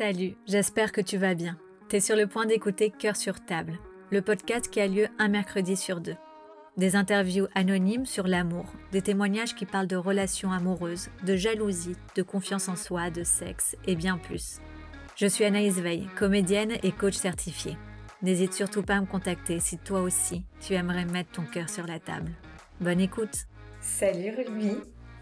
[0.00, 1.58] Salut, j'espère que tu vas bien.
[1.90, 3.78] T'es sur le point d'écouter Cœur sur table,
[4.10, 6.16] le podcast qui a lieu un mercredi sur deux.
[6.78, 12.22] Des interviews anonymes sur l'amour, des témoignages qui parlent de relations amoureuses, de jalousie, de
[12.22, 14.60] confiance en soi, de sexe et bien plus.
[15.16, 17.76] Je suis Anaïs Veil, comédienne et coach certifiée.
[18.22, 21.86] N'hésite surtout pas à me contacter si toi aussi tu aimerais mettre ton cœur sur
[21.86, 22.32] la table.
[22.80, 23.44] Bonne écoute.
[23.82, 24.78] Salut Ruby.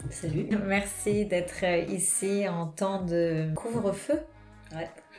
[0.09, 0.47] Salut.
[0.65, 4.21] Merci d'être ici en temps de couvre-feu.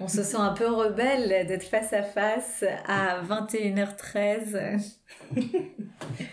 [0.00, 4.80] On se sent un peu rebelle d'être face à face à 21h13.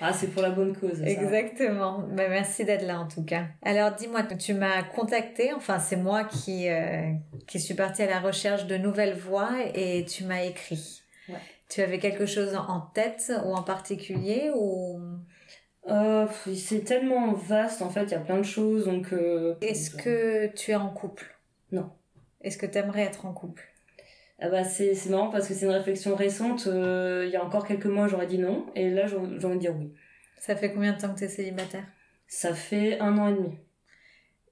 [0.01, 1.01] ah, c'est pour la bonne cause.
[1.01, 1.99] Exactement.
[1.99, 3.45] Bah, merci d'être là en tout cas.
[3.63, 7.11] Alors dis-moi, tu m'as contacté, enfin c'est moi qui, euh,
[7.47, 11.01] qui suis partie à la recherche de nouvelles voix et tu m'as écrit.
[11.69, 15.01] Tu avais quelque chose en tête ou en particulier ou?
[15.89, 19.11] Euh, c'est tellement vaste en fait, il y a plein de choses donc.
[19.11, 21.37] Euh, Est-ce que tu es en couple?
[21.71, 21.89] Non.
[22.41, 23.63] Est-ce que tu aimerais être en couple?
[24.39, 26.67] Ah bah c'est marrant parce que c'est une réflexion récente.
[26.67, 28.67] Euh, il y a encore quelques mois, j'aurais dit non.
[28.75, 29.93] Et là, j'ai envie de dire oui.
[30.39, 31.85] Ça fait combien de temps que tu es célibataire?
[32.27, 33.57] Ça fait un an et demi.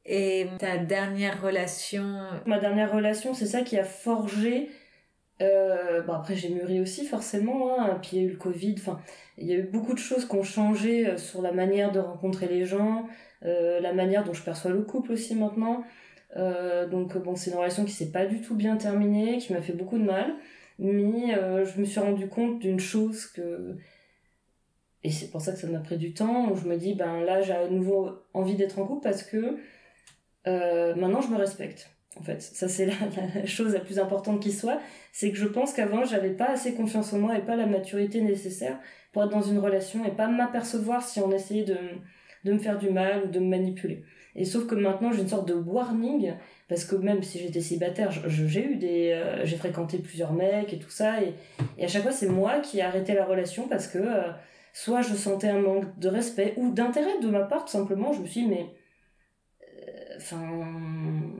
[0.06, 2.20] Et ta dernière relation?
[2.46, 4.70] Ma dernière relation, c'est ça qui a forgé.
[5.42, 8.76] Euh, bon après j'ai mûri aussi forcément, hein, puis il y a eu le Covid,
[8.78, 9.02] enfin
[9.38, 12.00] il y a eu beaucoup de choses qui ont changé euh, sur la manière de
[12.00, 13.06] rencontrer les gens,
[13.44, 15.84] euh, la manière dont je perçois le couple aussi maintenant.
[16.36, 19.62] Euh, donc bon, c'est une relation qui s'est pas du tout bien terminée, qui m'a
[19.62, 20.36] fait beaucoup de mal.
[20.80, 23.78] Mais euh, je me suis rendu compte d'une chose que
[25.04, 27.22] et c'est pour ça que ça m'a pris du temps où je me dis ben
[27.22, 29.58] là j'ai à nouveau envie d'être en couple parce que
[30.48, 32.42] euh, maintenant je me respecte en fait.
[32.42, 32.86] Ça c'est
[33.36, 34.80] la, chose la plus importante qui soit.
[35.14, 38.22] C'est que je pense qu'avant j'avais pas assez confiance en moi et pas la maturité
[38.22, 38.80] nécessaire
[39.14, 41.78] pour être dans une relation et pas m'apercevoir si on essayait de
[42.44, 44.04] de me faire du mal ou de me manipuler
[44.36, 46.34] et sauf que maintenant j'ai une sorte de warning
[46.68, 50.80] parce que même si j'étais célibataire, j'ai eu des, euh, j'ai fréquenté plusieurs mecs et
[50.80, 51.34] tout ça et,
[51.84, 54.32] à chaque fois c'est moi qui ai arrêté la relation parce que euh,
[54.74, 58.12] soit je sentais un manque de respect ou d'intérêt de ma part tout simplement.
[58.12, 58.68] Je me suis dit, mais
[60.18, 60.42] enfin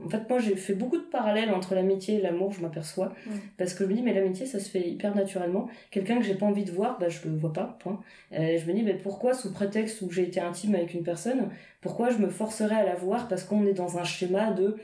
[0.04, 3.12] en fait moi j'ai fait beaucoup de parallèles entre l'amitié et l'amour je m'aperçois.
[3.56, 5.68] Parce que je me dis mais l'amitié ça se fait hyper naturellement.
[5.90, 8.00] Quelqu'un que j'ai pas envie de voir bah je le vois pas point.
[8.32, 11.50] Et je me dis mais pourquoi sous prétexte où j'ai été intime avec une personne
[11.80, 14.76] pourquoi je me forcerais à la voir parce qu'on est dans un schéma de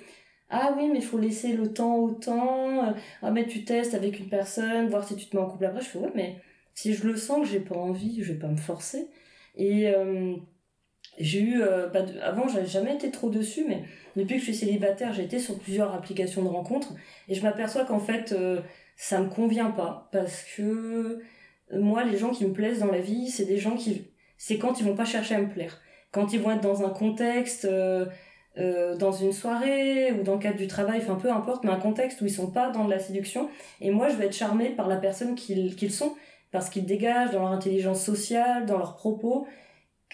[0.51, 4.21] ah oui mais il faut laisser le temps au temps ah mais tu testes avec
[4.21, 5.81] une personne voir si tu te mets en couple après.
[5.81, 6.37] Je fais ouais mais
[6.75, 9.09] si je le sens que j'ai pas envie je vais pas me forcer.
[9.57, 10.35] Et euh,
[11.19, 11.89] j'ai eu euh,
[12.23, 13.83] avant j'avais jamais été trop dessus mais
[14.17, 16.93] depuis que je suis célibataire j'ai été sur plusieurs applications de rencontres.
[17.29, 18.61] Et je m'aperçois qu'en fait euh,
[18.97, 20.09] ça me convient pas.
[20.13, 20.63] Parce que
[21.73, 24.07] euh, moi les gens qui me plaisent dans la vie c'est des gens qui
[24.37, 25.81] c'est quand ils vont pas chercher à me plaire.
[26.11, 28.07] Quand ils vont être dans un contexte euh,
[28.59, 31.81] euh, dans une soirée ou dans le cadre du travail, enfin peu importe, mais un
[31.81, 33.49] contexte où ils sont pas dans de la séduction.
[33.81, 36.15] Et moi, je vais être charmée par la personne qu'ils qu'ils sont,
[36.51, 39.47] parce qu'ils dégagent dans leur intelligence sociale, dans leurs propos,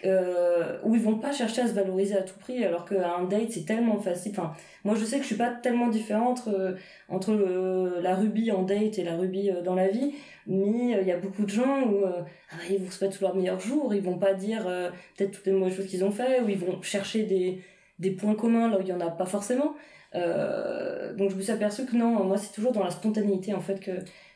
[0.05, 3.51] euh, où ils vont pas chercher à se valoriser à tout prix alors qu'un date
[3.51, 4.33] c'est tellement facile.
[4.33, 4.53] Enfin
[4.85, 6.75] moi je sais que je suis pas tellement différente euh,
[7.09, 10.15] entre le, la rubis en date et la rubis euh, dans la vie
[10.49, 13.05] mais il euh, y a beaucoup de gens où euh, ah bah, ils vont se
[13.05, 15.87] mettre tous leurs meilleurs jours ils vont pas dire euh, peut-être toutes les mauvaises choses
[15.87, 17.63] qu'ils ont fait ou ils vont chercher des
[17.99, 19.75] des points communs là où il y en a pas forcément.
[20.15, 23.81] Donc je me suis aperçue que non moi c'est toujours dans la spontanéité en fait
[23.81, 23.91] que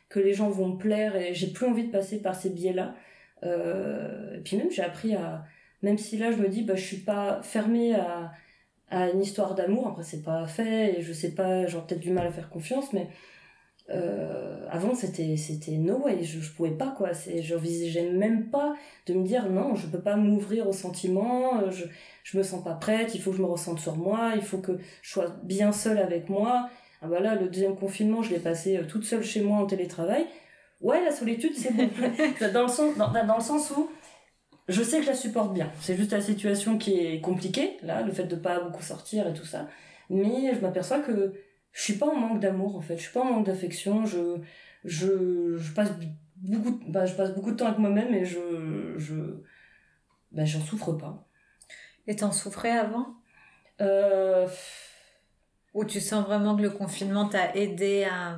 [0.09, 2.73] que les gens vont me plaire et j'ai plus envie de passer par ces biais
[2.73, 2.93] là
[3.41, 5.45] et puis même j'ai appris à
[5.83, 8.31] même si là je me dis bah je suis pas fermée à
[8.89, 9.87] à une histoire d'amour.
[9.87, 12.93] Après c'est pas fait et je sais pas j'aurais peut-être du mal à faire confiance
[12.93, 13.07] mais
[13.89, 16.23] euh, avant c'était c'était no way.
[16.23, 17.13] Je, je pouvais pas quoi.
[17.13, 18.73] C'est j'envisageais même pas
[19.07, 21.85] de me dire non je peux pas m'ouvrir aux sentiments je
[22.23, 24.59] je me sens pas prête il faut que je me ressente sur moi il faut
[24.59, 26.69] que je sois bien seule avec moi.
[27.01, 29.65] Ah bah là le deuxième confinement je l'ai passé euh, toute seule chez moi en
[29.65, 30.25] télétravail.
[30.81, 31.89] Ouais la solitude c'est bon.
[32.53, 33.89] Dans le sens dans, dans le sens où
[34.67, 35.71] je sais que je la supporte bien.
[35.79, 39.33] C'est juste la situation qui est compliquée, là, le fait de pas beaucoup sortir et
[39.33, 39.67] tout ça.
[40.09, 41.33] Mais je m'aperçois que
[41.71, 42.97] je suis pas en manque d'amour, en fait.
[42.97, 44.05] Je suis pas en manque d'affection.
[44.05, 44.39] Je,
[44.85, 45.91] je, je passe
[46.37, 49.15] beaucoup, bah, je passe beaucoup de temps avec moi-même et je, je,
[50.31, 51.27] bah, j'en souffre pas.
[52.07, 53.15] Et t'en souffrais avant?
[53.81, 54.47] Euh...
[55.73, 58.37] Ou tu sens vraiment que le confinement t'a aidé à,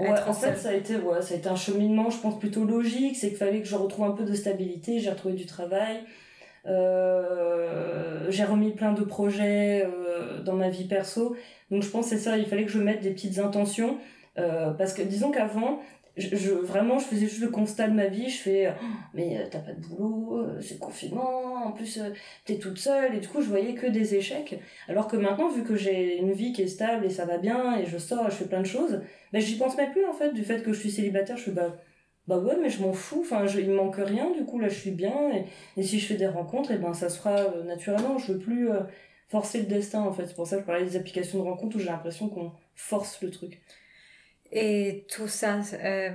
[0.00, 2.64] Ouais, en fait, ça a été, ouais, ça a été un cheminement, je pense, plutôt
[2.64, 3.16] logique.
[3.16, 4.98] C'est qu'il fallait que je retrouve un peu de stabilité.
[4.98, 6.00] J'ai retrouvé du travail.
[6.66, 11.36] Euh, j'ai remis plein de projets euh, dans ma vie perso.
[11.70, 12.36] Donc, je pense que c'est ça.
[12.36, 13.98] Il fallait que je mette des petites intentions.
[14.38, 15.80] Euh, parce que, disons qu'avant,
[16.20, 18.28] je, vraiment, je faisais juste le constat de ma vie.
[18.28, 18.84] Je fais, oh,
[19.14, 22.10] mais euh, t'as pas de boulot, euh, c'est confinement, en plus euh,
[22.44, 23.14] t'es toute seule.
[23.14, 24.60] Et du coup, je voyais que des échecs.
[24.88, 27.78] Alors que maintenant, vu que j'ai une vie qui est stable et ça va bien,
[27.78, 29.00] et je sors je fais plein de choses,
[29.32, 30.32] ben j'y pense même plus en fait.
[30.32, 31.76] Du fait que je suis célibataire, je suis bah,
[32.28, 33.20] bah ouais, mais je m'en fous.
[33.22, 34.30] Enfin, je, il manque rien.
[34.30, 35.32] Du coup, là, je suis bien.
[35.32, 38.18] Et, et si je fais des rencontres, et ben ça se fera naturellement.
[38.18, 38.68] Je veux plus
[39.28, 40.26] forcer le destin en fait.
[40.26, 43.22] C'est pour ça que je parlais des applications de rencontres où j'ai l'impression qu'on force
[43.22, 43.60] le truc.
[44.52, 46.10] Et tout ça, euh,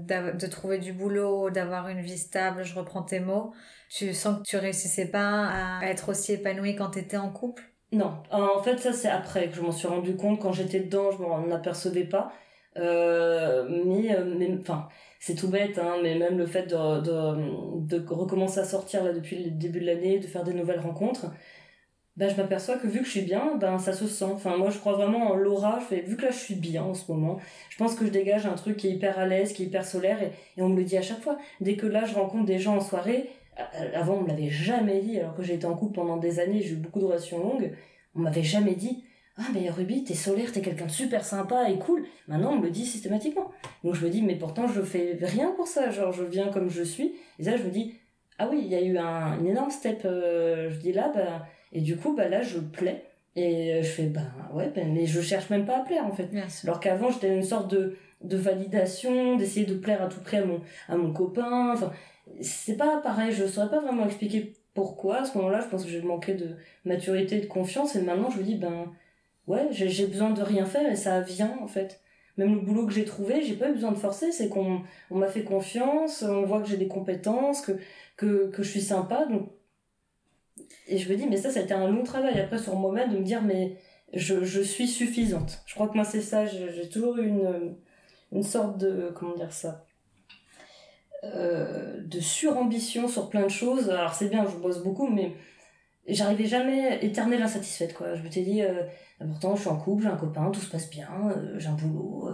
[0.00, 3.52] de trouver du boulot, d'avoir une vie stable, je reprends tes mots,
[3.88, 7.62] tu sens que tu réussissais pas à être aussi épanouie quand tu étais en couple?
[7.92, 11.10] Non, en fait ça c'est après que je m'en suis rendu compte, quand j'étais dedans
[11.10, 12.32] je m'en apercevais pas.
[12.76, 14.88] Euh, mais, euh, mais enfin
[15.18, 19.12] c'est tout bête hein, mais même le fait de, de, de recommencer à sortir là
[19.12, 21.26] depuis le début de l'année de faire des nouvelles rencontres
[22.20, 24.26] ben, je m'aperçois que vu que je suis bien, ben ça se sent.
[24.26, 25.78] Enfin, moi je crois vraiment en l'aura.
[25.90, 27.40] vu que là je suis bien en ce moment,
[27.70, 29.86] je pense que je dégage un truc qui est hyper à l'aise, qui est hyper
[29.86, 31.38] solaire, et, et on me le dit à chaque fois.
[31.62, 33.30] Dès que là je rencontre des gens en soirée,
[33.94, 36.60] avant on me l'avait jamais dit, alors que j'ai été en couple pendant des années,
[36.60, 37.72] j'ai eu beaucoup de relations longues,
[38.14, 39.04] on m'avait jamais dit.
[39.38, 42.04] Ah mais Ruby, t'es solaire, t'es quelqu'un de super sympa et cool.
[42.28, 43.50] Maintenant on me le dit systématiquement.
[43.82, 46.68] Donc je me dis mais pourtant je fais rien pour ça, genre je viens comme
[46.68, 47.14] je suis.
[47.38, 47.94] Et là je me dis
[48.36, 50.02] ah oui il y a eu un, une énorme step.
[50.04, 53.04] Euh, je dis là bah et du coup, bah là, je plais.
[53.36, 54.22] Et je fais, bah
[54.52, 56.28] ouais, ben, mais je cherche même pas à plaire en fait.
[56.64, 60.44] Alors qu'avant, j'étais une sorte de, de validation, d'essayer de plaire à tout prix à
[60.44, 61.72] mon, à mon copain.
[61.72, 61.92] Enfin,
[62.40, 65.20] c'est pas pareil, je saurais pas vraiment expliquer pourquoi.
[65.20, 67.94] À ce moment-là, je pense que j'ai manqué de maturité et de confiance.
[67.94, 68.92] Et maintenant, je me dis, ben
[69.46, 72.00] ouais, j'ai besoin de rien faire et ça vient en fait.
[72.36, 75.18] Même le boulot que j'ai trouvé, j'ai pas eu besoin de forcer, c'est qu'on on,
[75.18, 77.72] m'a fait confiance, on voit que j'ai des compétences, que,
[78.16, 79.50] que, que je suis sympa, donc
[80.86, 83.12] et je me dis, mais ça, ça a été un long travail après sur moi-même
[83.12, 83.76] de me dire, mais
[84.12, 85.62] je, je suis suffisante.
[85.66, 86.46] Je crois que moi, c'est ça.
[86.46, 87.76] J'ai toujours eu une,
[88.32, 89.12] une sorte de.
[89.14, 89.86] Comment dire ça
[91.24, 93.90] euh, De surambition sur plein de choses.
[93.90, 95.32] Alors, c'est bien, je bosse beaucoup, mais
[96.08, 98.14] j'arrivais jamais éternelle insatisfaite, quoi.
[98.14, 98.82] Je me suis dit, euh,
[99.20, 101.74] pourtant, je suis en couple, j'ai un copain, tout se passe bien, euh, j'ai un
[101.74, 102.30] boulot,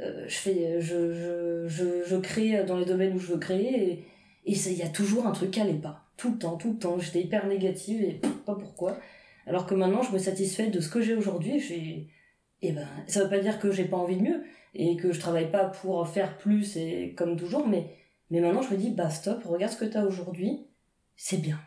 [0.00, 4.04] je fais, je, je, je, je crée dans les domaines où je veux créer,
[4.44, 6.78] et il y a toujours un truc qui allait pas tout le temps, tout le
[6.78, 6.98] temps.
[6.98, 8.98] J'étais hyper négative et pas pourquoi.
[9.46, 11.60] Alors que maintenant, je me satisfais de ce que j'ai aujourd'hui.
[11.60, 12.08] J'ai,
[12.62, 15.20] et ben, ça veut pas dire que j'ai pas envie de mieux et que je
[15.20, 17.90] travaille pas pour faire plus et comme toujours, mais,
[18.30, 20.66] mais maintenant, je me dis, bah stop, regarde ce que tu as aujourd'hui,
[21.16, 21.58] c'est bien.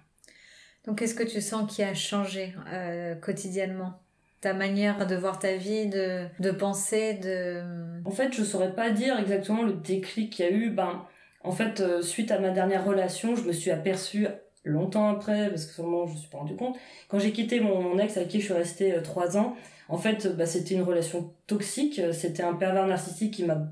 [0.86, 4.00] Donc, qu'est-ce que tu sens qui a changé euh, quotidiennement?
[4.42, 7.62] Ta manière de voir ta vie, de, de penser, de...
[8.06, 10.70] En fait, je saurais pas dire exactement le déclic qu'il y a eu.
[10.70, 11.06] Ben,
[11.50, 14.28] en fait, euh, suite à ma dernière relation, je me suis aperçue
[14.64, 17.98] longtemps après, parce que sûrement je me suis pas rendu compte, quand j'ai quitté mon,
[17.98, 19.56] ex avec qui je suis restée euh, trois ans,
[19.88, 23.64] en fait, bah, c'était une relation toxique, c'était un pervers narcissique qui m'a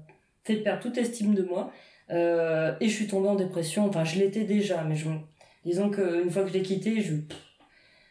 [0.44, 1.71] fait perdre toute estime de moi,
[2.09, 5.09] euh, et je suis tombée en dépression, enfin je l'étais déjà, mais je,
[5.63, 7.06] disons qu'une fois que je l'ai quitté,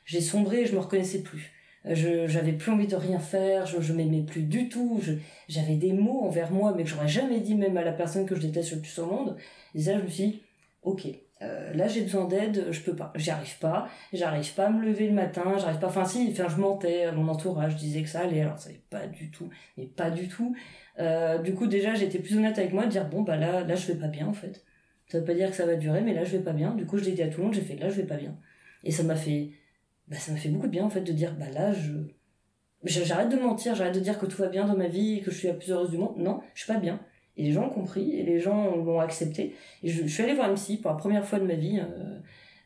[0.05, 1.56] j'ai sombré et je me reconnaissais plus
[1.87, 5.01] je j'avais plus envie de rien faire, je, je m'aimais plus du tout,
[5.49, 8.35] j'avais des mots envers moi, mais que j'aurais jamais dit même à la personne que
[8.35, 9.37] je déteste le plus au monde.
[9.75, 10.43] Et ça, je me suis dit,
[10.83, 11.07] ok,
[11.43, 14.83] euh, là j'ai besoin d'aide, je peux pas, j'y arrive pas, j'arrive pas à me
[14.85, 18.03] lever le matin, j'arrive pas, enfin si, enfin je mentais à mon entourage, je disais
[18.03, 20.57] que ça allait, alors ça n'est pas du tout, mais pas du tout.
[20.99, 23.75] Euh, du coup déjà j'étais plus honnête avec moi, de dire bon bah là, là
[23.75, 24.65] je vais pas bien en fait.
[25.09, 26.75] Ça veut pas dire que ça va durer, mais là je vais pas bien.
[26.75, 28.17] Du coup je l'ai dit à tout le monde, j'ai fait là je vais pas
[28.17, 28.35] bien.
[28.83, 29.51] Et ça m'a fait
[30.09, 31.93] bah, ça me fait beaucoup de bien en fait de dire bah là je
[32.85, 35.37] j'arrête de mentir j'arrête de dire que tout va bien dans ma vie que je
[35.37, 36.17] suis la plus heureuse du monde.
[36.19, 37.01] Non je suis pas bien.
[37.37, 39.55] Et les gens ont compris et les gens l'ont accepté.
[39.83, 42.19] Et je, suis allée voir psy pour la première fois de ma vie euh,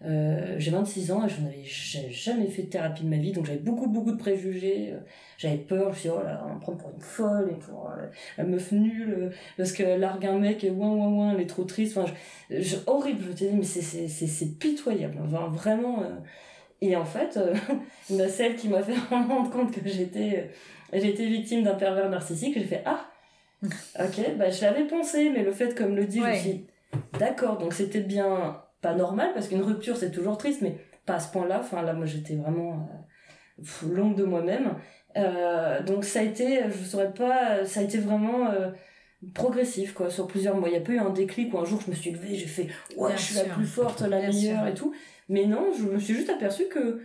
[0.02, 3.44] euh, j'ai 26 ans et je n'avais jamais fait de thérapie de ma vie donc
[3.44, 4.92] j'avais beaucoup beaucoup de préjugés.
[4.94, 5.00] Euh,
[5.36, 7.58] j'avais peur je me suis dit oh là on me prend pour une folle et
[7.58, 8.06] pour euh,
[8.38, 11.64] la meuf nulle parce que largue un mec et ouin ouin ouin elle est trop
[11.64, 11.98] triste.
[12.86, 15.18] Horrible je te dis mais c'est pitoyable.
[15.50, 16.02] Vraiment
[16.80, 17.54] et en fait, euh,
[18.10, 20.50] bah, celle qui m'a fait rendre compte que j'étais
[20.94, 23.06] euh, j'étais victime d'un pervers narcissique, j'ai fait ah
[23.62, 26.66] ok bah je l'avais pensé, mais le fait comme le dit, je me suis
[27.18, 31.20] d'accord donc c'était bien pas normal parce qu'une rupture c'est toujours triste, mais pas à
[31.20, 31.58] ce point-là.
[31.60, 32.88] Enfin là moi j'étais vraiment
[33.58, 34.74] euh, longue de moi-même.
[35.16, 38.70] Euh, donc ça a été, je saurais pas, ça a été vraiment euh,
[39.34, 40.68] progressif quoi sur plusieurs mois.
[40.68, 42.46] Il y a pas eu un déclic où un jour je me suis levée, j'ai
[42.46, 44.94] fait ouais je suis la plus forte, la meilleure et tout.
[45.30, 47.00] Mais non, je me suis juste aperçue que,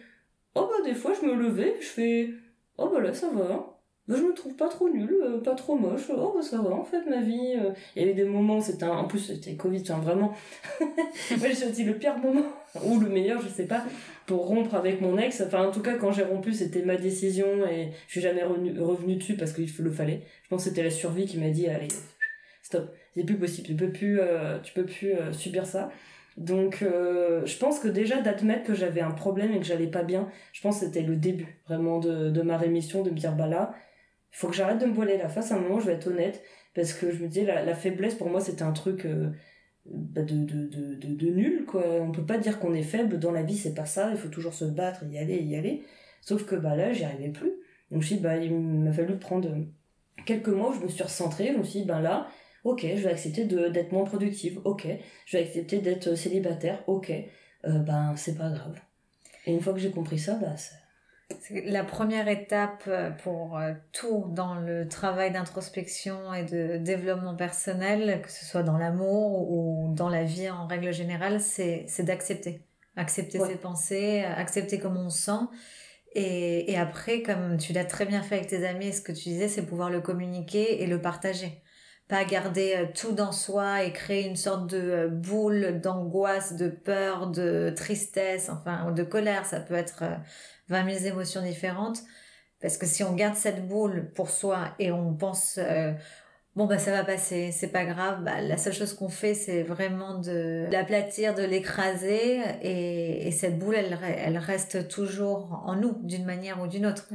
[0.56, 2.30] oh bah des fois je me levais, je fais,
[2.78, 3.72] oh bah là ça va.
[4.08, 6.72] Bah, je me trouve pas trop nulle, euh, pas trop moche, oh bah ça va
[6.72, 7.56] en fait ma vie.
[7.58, 7.72] Euh.
[7.96, 10.34] Il y avait des moments, c'était en plus c'était Covid, enfin vraiment,
[10.82, 12.46] moi j'ai dit le pire moment,
[12.84, 13.86] ou le meilleur, je sais pas,
[14.26, 15.42] pour rompre avec mon ex.
[15.42, 19.16] Enfin en tout cas quand j'ai rompu c'était ma décision et je suis jamais revenu
[19.16, 20.24] dessus parce qu'il le fallait.
[20.44, 21.88] Je pense que c'était la survie qui m'a dit allez
[22.66, 25.92] stop, c'est plus possible, tu peux plus, euh, tu peux plus euh, subir ça.
[26.38, 30.04] Donc, euh, je pense que déjà d'admettre que j'avais un problème et que j'allais pas
[30.04, 33.36] bien, je pense que c'était le début vraiment de, de ma rémission, de me dire
[33.36, 33.74] bah là,
[34.34, 35.52] il faut que j'arrête de me voiler la face.
[35.52, 38.16] À un moment, je vais être honnête, parce que je me disais la, la faiblesse
[38.16, 39.08] pour moi c'était un truc
[39.86, 41.84] bah, de, de, de, de, nul quoi.
[42.02, 44.10] On peut pas dire qu'on est faible dans la vie, c'est pas ça.
[44.12, 45.84] Il faut toujours se battre, y aller, y aller.
[46.22, 47.52] Sauf que bah là, j'y arrivais plus.
[47.92, 49.50] Donc je me suis dit, bah il m'a fallu prendre
[50.26, 51.52] quelques mois où je me suis recentrée.
[51.54, 52.28] Je me suis dit, ben là
[52.66, 54.88] ok, je vais accepter d'être moins productive, ok,
[55.26, 58.76] je vais accepter d'être célibataire, ok, euh, ben c'est pas grave.
[59.46, 60.76] Et une fois que j'ai compris ça, bah c'est
[61.66, 68.22] la première étape euh, pour euh, tout dans le travail d'introspection et de développement personnel,
[68.22, 72.62] que ce soit dans l'amour ou dans la vie en règle générale, c'est d'accepter.
[72.96, 75.46] Accepter ses pensées, accepter comment on se sent.
[76.14, 79.30] Et, et après, comme tu l'as très bien fait avec tes amis, ce que tu
[79.30, 81.62] disais, c'est pouvoir le communiquer et le partager
[82.08, 86.70] pas garder euh, tout dans soi et créer une sorte de euh, boule d'angoisse, de
[86.70, 89.46] peur, de tristesse, enfin, ou de colère.
[89.46, 90.04] Ça peut être
[90.70, 92.00] 20 euh, 000 émotions différentes.
[92.62, 95.60] Parce que si on garde cette boule pour soi et on pense,
[96.56, 99.62] bon, bah, ça va passer, c'est pas grave, bah, la seule chose qu'on fait, c'est
[99.62, 102.42] vraiment de l'aplatir, de l'écraser.
[102.64, 107.08] Et, et, cette boule, elle, elle reste toujours en nous, d'une manière ou d'une autre.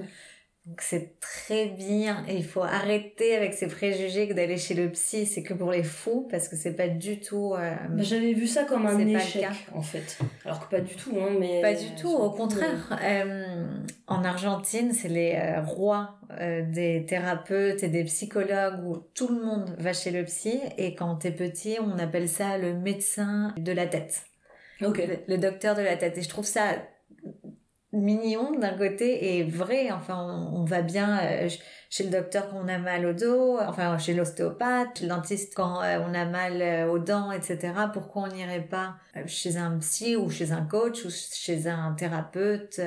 [0.66, 4.90] Donc c'est très bien et il faut arrêter avec ces préjugés que d'aller chez le
[4.90, 7.54] psy c'est que pour les fous parce que c'est pas du tout.
[7.54, 11.30] Euh, J'avais vu ça comme un échec en fait, alors que pas du tout hein,
[11.38, 11.62] mais.
[11.62, 12.98] Pas du tout, au contraire.
[13.02, 13.66] Euh,
[14.06, 19.74] en Argentine c'est les euh, rois des thérapeutes et des psychologues où tout le monde
[19.78, 23.86] va chez le psy et quand t'es petit on appelle ça le médecin de la
[23.86, 24.22] tête.
[24.82, 24.98] Ok.
[24.98, 26.74] Le, le docteur de la tête et je trouve ça
[27.92, 29.90] mignon d'un côté et vrai.
[29.90, 31.48] Enfin, on, va bien euh,
[31.88, 35.54] chez le docteur quand on a mal au dos, enfin chez l'ostéopathe, chez le dentiste
[35.54, 37.72] quand euh, on a mal euh, aux dents, etc.
[37.92, 42.80] Pourquoi on n'irait pas chez un psy ou chez un coach ou chez un thérapeute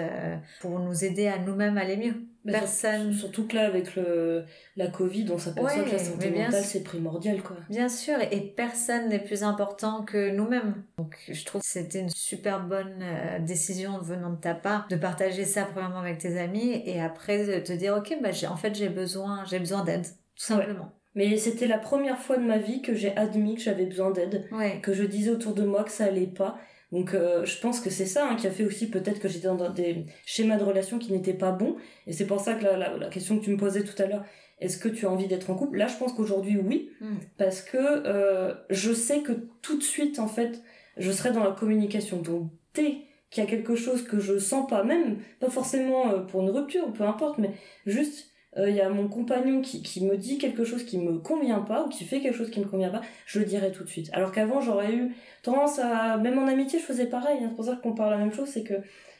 [0.61, 2.32] pour nous aider à nous-mêmes aller mieux?
[2.51, 3.13] Personne.
[3.13, 4.45] Surtout que là, avec le,
[4.75, 7.57] la Covid, on s'aperçoit que la santé mentale, c'est primordial, quoi.
[7.69, 10.83] Bien sûr, et personne n'est plus important que nous-mêmes.
[10.97, 14.95] Donc, je trouve que c'était une super bonne euh, décision venant de ta part de
[14.95, 18.75] partager ça premièrement avec tes amis et après de te dire, ok, bah, en fait,
[18.75, 20.91] j'ai besoin, j'ai besoin d'aide, tout simplement.
[21.15, 24.49] Mais c'était la première fois de ma vie que j'ai admis que j'avais besoin d'aide,
[24.81, 26.57] que je disais autour de moi que ça allait pas
[26.93, 29.47] donc euh, je pense que c'est ça hein, qui a fait aussi peut-être que j'étais
[29.47, 31.75] dans des schémas de relations qui n'étaient pas bons.
[32.05, 34.23] Et c'est pour ça que la, la, question que tu me posais tout à l'heure,
[34.59, 35.77] est-ce que tu as envie d'être en couple?
[35.79, 37.15] Là je pense qu'aujourd'hui oui, hmm.
[37.39, 39.31] parce que euh, je sais que
[39.63, 40.61] tout de suite en fait,
[40.97, 42.21] je serai dans la communication.
[42.21, 42.97] Donc dès
[43.31, 46.51] qu'il y a quelque chose que je sens pas, même pas forcément euh, pour une
[46.51, 47.53] rupture, peu importe, mais
[47.87, 51.61] juste il y a mon compagnon qui, qui me dit quelque chose qui me convient
[51.61, 53.89] pas ou qui fait quelque chose qui me convient pas, je le dirai tout de
[53.89, 54.09] suite.
[54.13, 57.47] Alors qu'avant j'aurais eu tendance à même en amitié je faisais pareil hein.
[57.49, 58.75] c'est pour ça qu'on parle la même chose c'est que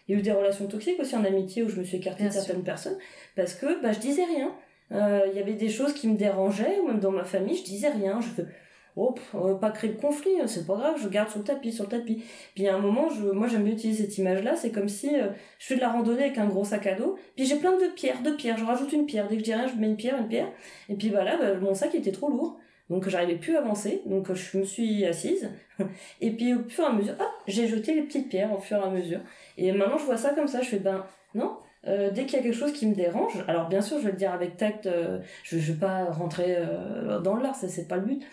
[0.08, 2.25] il y a eu des relations toxiques aussi en amitié où je me suis écartée
[2.25, 2.98] de certaines personnes
[3.36, 4.52] parce que bah je disais rien
[4.92, 7.63] euh, il y avait des choses qui me dérangeaient ou même dans ma famille je
[7.63, 8.44] disais rien je
[8.96, 9.16] oh
[9.60, 11.90] pas créer de conflit hein, c'est pas grave je garde sur le tapis sur le
[11.90, 12.24] tapis
[12.56, 15.16] puis à un moment je moi j'aime bien utiliser cette image là c'est comme si
[15.16, 17.74] euh, je fais de la randonnée avec un gros sac à dos puis j'ai plein
[17.74, 19.88] de pierres de pierres je rajoute une pierre dès que je dis rien je mets
[19.88, 20.52] une pierre une pierre
[20.90, 22.60] et puis voilà bah, mon sac était trop lourd
[22.90, 25.50] donc j'arrivais plus à avancer, donc je me suis assise,
[26.22, 28.78] et puis au fur et à mesure, hop, j'ai jeté les petites pierres au fur
[28.78, 29.22] et à mesure.
[29.58, 31.58] Et maintenant je vois ça comme ça, je fais ben non,
[31.88, 34.12] euh, dès qu'il y a quelque chose qui me dérange, alors bien sûr je vais
[34.12, 37.88] le dire avec tact, euh, je, je vais pas rentrer euh, dans l'art, ça c'est
[37.88, 38.24] pas le but.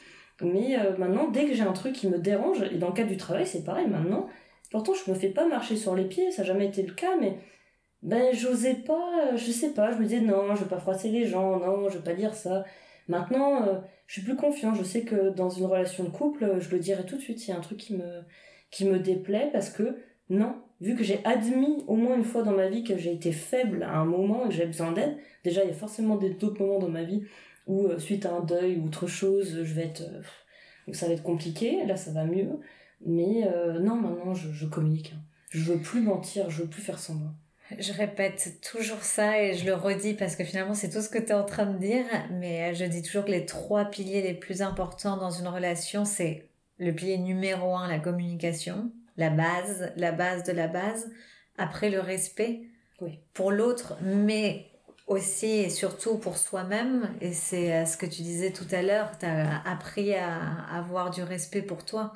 [0.43, 3.17] Mais maintenant, dès que j'ai un truc qui me dérange, et dans le cadre du
[3.17, 4.29] travail c'est pareil maintenant,
[4.71, 7.17] pourtant je me fais pas marcher sur les pieds, ça n'a jamais été le cas,
[7.21, 7.39] mais
[8.03, 11.27] ben j'osais pas, je sais pas, je me disais non, je vais pas froisser les
[11.27, 12.65] gens, non, je vais pas dire ça.
[13.09, 14.73] Maintenant, euh, je suis plus confiant.
[14.75, 17.41] Je sais que dans une relation de couple, euh, je le dirai tout de suite
[17.41, 18.23] s'il y a un truc qui me,
[18.71, 19.99] qui me déplaît parce que
[20.31, 23.33] non, vu que j'ai admis au moins une fois dans ma vie que j'ai été
[23.33, 26.61] faible à un moment et que j'ai besoin d'aide, déjà il y a forcément d'autres
[26.61, 27.25] moments dans ma vie
[27.71, 30.03] où euh, suite à un deuil ou autre chose, je vais être
[30.93, 32.59] ça va être compliqué, là ça va mieux,
[33.07, 33.49] mais
[33.81, 35.13] non maintenant je, je communique.
[35.15, 35.23] Hein.
[35.51, 37.33] Je veux plus mentir, je veux plus faire semblant.
[37.79, 41.19] Je répète toujours ça et je le redis parce que finalement c'est tout ce que
[41.19, 44.35] tu es en train de dire, mais je dis toujours que les trois piliers les
[44.35, 46.49] plus importants dans une relation, c'est
[46.79, 51.11] le pilier numéro un, la communication, la base, la base de la base,
[51.59, 52.63] après le respect
[53.01, 53.21] oui.
[53.35, 54.70] pour l'autre, mais
[55.11, 59.27] aussi et surtout pour soi-même, et c'est ce que tu disais tout à l'heure, tu
[59.27, 60.41] as appris à
[60.73, 62.13] avoir du respect pour toi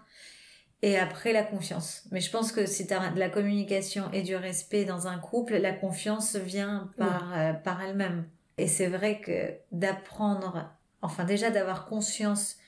[0.80, 2.04] et après la confiance.
[2.12, 5.18] Mais je pense que si tu as de la communication et du respect dans un
[5.18, 8.28] couple, la confiance vient par, euh, par elle-même.
[8.58, 10.70] Et c'est vrai que d'apprendre,
[11.02, 12.58] enfin déjà d'avoir conscience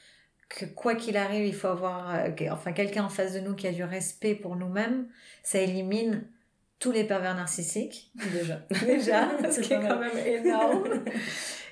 [0.49, 3.67] que quoi qu'il arrive, il faut avoir euh, enfin quelqu'un en face de nous qui
[3.67, 5.07] a du respect pour nous-mêmes,
[5.43, 6.25] ça élimine
[6.79, 8.13] tous les pervers narcissiques.
[8.33, 8.61] Déjà.
[8.87, 11.05] Déjà, c'est quand même énorme.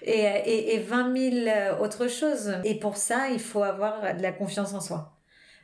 [0.03, 2.57] et, et, et 20 000 autres choses.
[2.65, 5.14] Et pour ça, il faut avoir de la confiance en soi.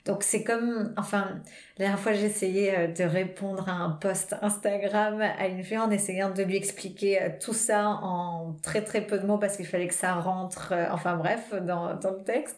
[0.06, 1.40] Donc c'est comme, enfin,
[1.78, 5.90] la dernière fois essayé euh, de répondre à un post Instagram à une fille en
[5.90, 9.66] essayant de lui expliquer euh, tout ça en très très peu de mots parce qu'il
[9.66, 12.56] fallait que ça rentre, euh, enfin bref, dans, dans le texte.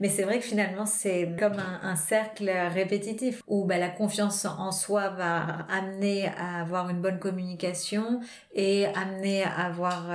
[0.00, 4.70] Mais c'est vrai que finalement c'est comme un, cercle répétitif où bah, la confiance en
[4.70, 8.20] soi va amener à avoir une bonne communication
[8.54, 10.06] et amener à avoir,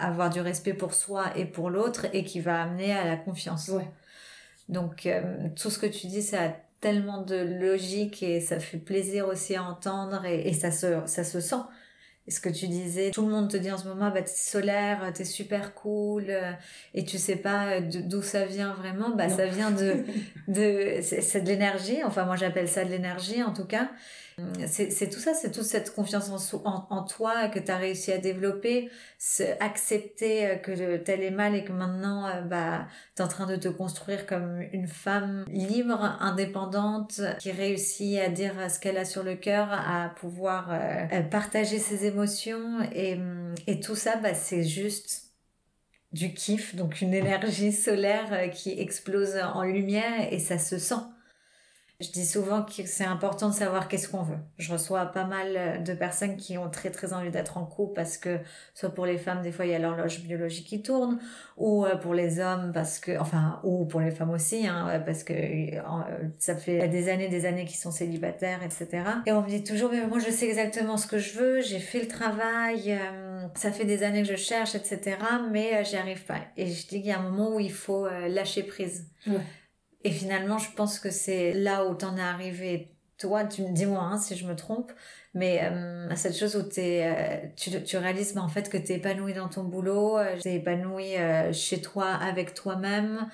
[0.00, 3.68] avoir du respect pour soi et pour l'autre et qui va amener à la confiance.
[3.68, 3.84] Ouais.
[4.68, 6.48] Donc euh, tout ce que tu dis, ça a
[6.80, 11.40] tellement de logique et ça fait plaisir aussi à entendre et, ça, se, ça se
[11.40, 11.62] sent.
[12.28, 14.32] Et ce que tu disais, tout le monde te dit en ce moment, bah, t'es
[14.34, 16.50] solaire, t'es super cool, euh,
[16.92, 20.04] et tu sais pas d'où ça vient vraiment, bah, ça vient de,
[20.48, 23.90] de, c'est de l'énergie, enfin, moi j'appelle ça de l'énergie en tout cas.
[24.66, 26.30] C'est tout ça, c'est toute cette confiance
[26.64, 28.90] en, toi que tu as réussi à développer,
[29.60, 33.56] accepter euh, que tel mal et que maintenant euh, bah, tu es en train de
[33.56, 39.22] te construire comme une femme libre, indépendante, qui réussit à dire ce qu'elle a sur
[39.22, 43.18] le cœur, à pouvoir euh, partager ses émotions et,
[43.66, 45.32] et tout ça, bah, c'est juste
[46.12, 50.94] du kiff, donc une énergie solaire qui explose en lumière et ça se sent.
[51.98, 54.36] Je dis souvent que c'est important de savoir qu'est-ce qu'on veut.
[54.58, 58.18] Je reçois pas mal de personnes qui ont très très envie d'être en couple parce
[58.18, 58.38] que
[58.74, 61.18] soit pour les femmes des fois il y a l'horloge biologique qui tourne
[61.56, 65.24] ou euh, pour les hommes parce que enfin ou pour les femmes aussi hein, parce
[65.24, 65.80] que euh,
[66.38, 69.02] ça fait des années des années qu'ils sont célibataires etc.
[69.24, 71.78] Et on me dit toujours mais moi je sais exactement ce que je veux, j'ai
[71.78, 75.16] fait le travail, euh, ça fait des années que je cherche etc.
[75.50, 76.40] Mais j'y arrive pas.
[76.58, 79.08] Et je dis qu'il y a un moment où il faut lâcher prise.
[80.06, 82.92] Et finalement, je pense que c'est là où t'en es arrivé.
[83.18, 84.92] Toi, tu me dis-moi hein, si je me trompe,
[85.34, 88.92] mais euh, cette chose où es, euh, tu, tu réalises bah, en fait que tu
[88.92, 93.26] es épanoui dans ton boulot, euh, tu es épanoui euh, chez toi avec toi-même.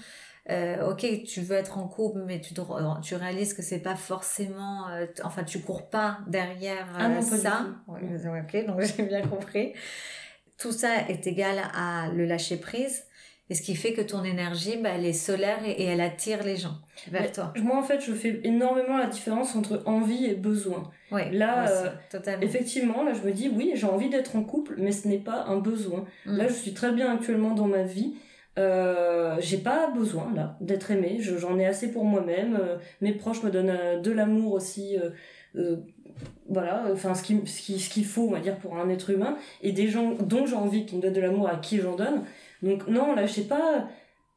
[0.48, 2.54] ok, tu veux être en couple, mais tu,
[3.02, 4.86] tu réalises que c'est pas forcément,
[5.24, 7.66] enfin, tu cours pas derrière ah ça.
[7.86, 9.74] ok, donc j'ai bien compris.
[10.56, 13.04] Tout ça est égal à le lâcher prise.
[13.52, 16.56] Et ce qui fait que ton énergie, bah, elle est solaire et, elle attire les
[16.56, 16.72] gens
[17.10, 17.52] vers toi.
[17.62, 20.90] Moi, en fait, je fais énormément la différence entre envie et besoin.
[21.10, 21.90] Oui, là, euh,
[22.40, 25.44] effectivement, là, je me dis, oui, j'ai envie d'être en couple, mais ce n'est pas
[25.48, 26.06] un besoin.
[26.24, 26.36] Mm.
[26.38, 28.14] Là, je suis très bien actuellement dans ma vie.
[28.58, 32.58] Euh, j'ai pas besoin là d'être aimée, j'en ai assez pour moi-même.
[32.58, 34.96] Euh, mes proches me donnent euh, de l'amour aussi,
[36.48, 39.10] voilà, enfin ce qu'il ce qui, ce qu'il faut, on va dire, pour un être
[39.10, 41.96] humain, et des gens dont j'ai envie qu'ils me donnent de l'amour à qui j'en
[41.96, 42.24] donne.
[42.62, 43.88] Donc non, là, je sais pas,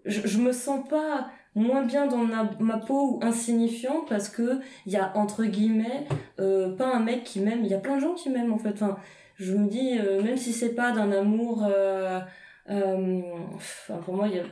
[0.06, 2.18] je, je me sens pas moins bien dans
[2.60, 6.06] ma, peau ou insignifiante parce que il y a entre guillemets
[6.40, 7.64] euh, pas un mec qui m'aime.
[7.64, 8.74] Il y a plein de gens qui m'aiment en fait.
[8.74, 8.98] Enfin,
[9.38, 12.20] je me dis euh, même si c'est pas d'un amour, euh,
[12.70, 13.22] euh,
[13.56, 14.44] enfin pour moi il y a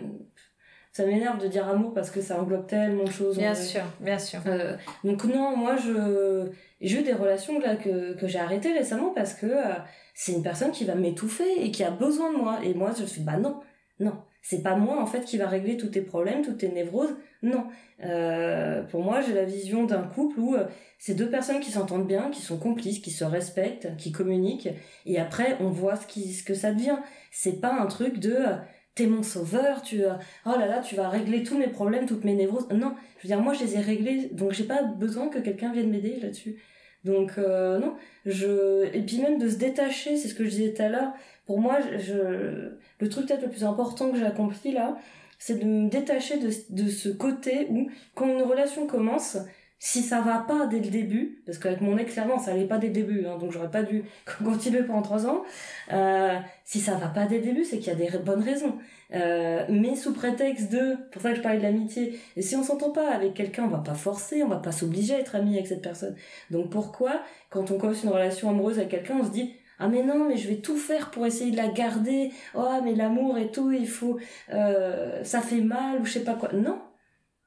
[0.94, 3.38] ça m'énerve de dire amour parce que ça englobe tellement de choses.
[3.38, 4.40] Bien sûr, bien sûr.
[4.46, 9.10] Euh, donc non, moi je j'ai eu des relations là que que j'ai arrêtées récemment
[9.10, 9.74] parce que euh,
[10.14, 13.06] c'est une personne qui va m'étouffer et qui a besoin de moi et moi je
[13.06, 13.60] suis bah non,
[14.00, 17.16] non, c'est pas moi en fait qui va régler tous tes problèmes, toutes tes névroses.
[17.42, 17.66] Non.
[18.04, 20.66] Euh, pour moi, j'ai la vision d'un couple où euh,
[21.00, 24.70] c'est deux personnes qui s'entendent bien, qui sont complices, qui se respectent, qui communiquent
[25.06, 26.98] et après on voit ce qui ce que ça devient.
[27.32, 28.56] C'est pas un truc de euh,
[28.96, 30.02] t'es mon sauveur, tu
[30.46, 32.68] oh là là, tu vas régler tous mes problèmes, toutes mes névroses.
[32.70, 35.72] Non, je veux dire moi je les ai réglés, donc j'ai pas besoin que quelqu'un
[35.72, 36.58] vienne m'aider là-dessus.
[37.04, 40.74] Donc euh, non, je et puis même de se détacher, c'est ce que je disais
[40.74, 41.14] tout à l'heure.
[41.46, 44.98] Pour moi, je le truc peut-être le plus important que j'ai accompli là,
[45.38, 49.38] c'est de me détacher de, de ce côté où quand une relation commence,
[49.86, 52.78] si ça va pas dès le début, parce qu'avec mon ex, clairement, ça allait pas
[52.78, 54.06] dès le début, hein, donc j'aurais pas dû
[54.46, 55.44] continuer pendant trois ans.
[55.92, 58.78] Euh, si ça va pas dès le début, c'est qu'il y a des bonnes raisons.
[59.14, 62.64] Euh, mais sous prétexte de, pour ça que je parlais de l'amitié, et si on
[62.64, 65.56] s'entend pas avec quelqu'un, on va pas forcer, on va pas s'obliger à être ami
[65.56, 66.16] avec cette personne.
[66.50, 70.02] Donc pourquoi, quand on commence une relation amoureuse avec quelqu'un, on se dit, ah mais
[70.02, 73.50] non mais je vais tout faire pour essayer de la garder oh mais l'amour et
[73.50, 74.20] tout il faut
[74.54, 76.80] euh, ça fait mal ou je sais pas quoi non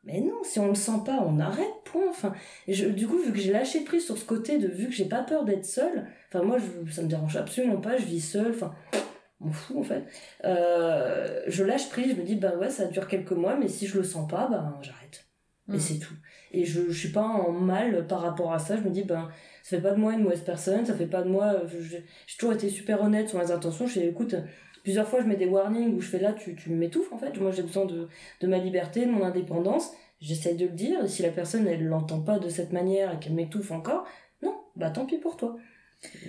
[0.06, 2.08] mais non, si on le sent pas, on arrête, point.
[2.08, 2.32] Enfin,
[2.68, 5.06] je, du coup, vu que j'ai lâché prise sur ce côté de, vu que j'ai
[5.06, 8.52] pas peur d'être seule, enfin, moi, je, ça me dérange absolument pas, je vis seule,
[8.52, 8.72] enfin,
[9.40, 10.04] on fout, en fait.
[10.44, 13.88] Euh, je lâche prise, je me dis, bah ouais, ça dure quelques mois, mais si
[13.88, 15.26] je le sens pas, ben, j'arrête.
[15.68, 15.80] Et mm.
[15.80, 16.14] c'est tout.
[16.52, 18.76] Et je, je suis pas en mal par rapport à ça.
[18.76, 19.28] Je me dis, ben,
[19.64, 21.62] ça fait pas de moi une mauvaise personne, ça fait pas de moi.
[21.66, 22.04] J'ai
[22.38, 23.88] toujours été super honnête sur mes intentions.
[23.88, 24.36] Je dis, écoute,
[24.86, 27.36] plusieurs fois je mets des warnings où je fais là, tu, tu m'étouffes en fait.
[27.40, 28.06] Moi j'ai besoin de,
[28.40, 29.90] de ma liberté, de mon indépendance.
[30.20, 31.04] J'essaie de le dire.
[31.04, 34.06] Et si la personne elle l'entend pas de cette manière et qu'elle m'étouffe encore,
[34.42, 35.56] non, bah tant pis pour toi.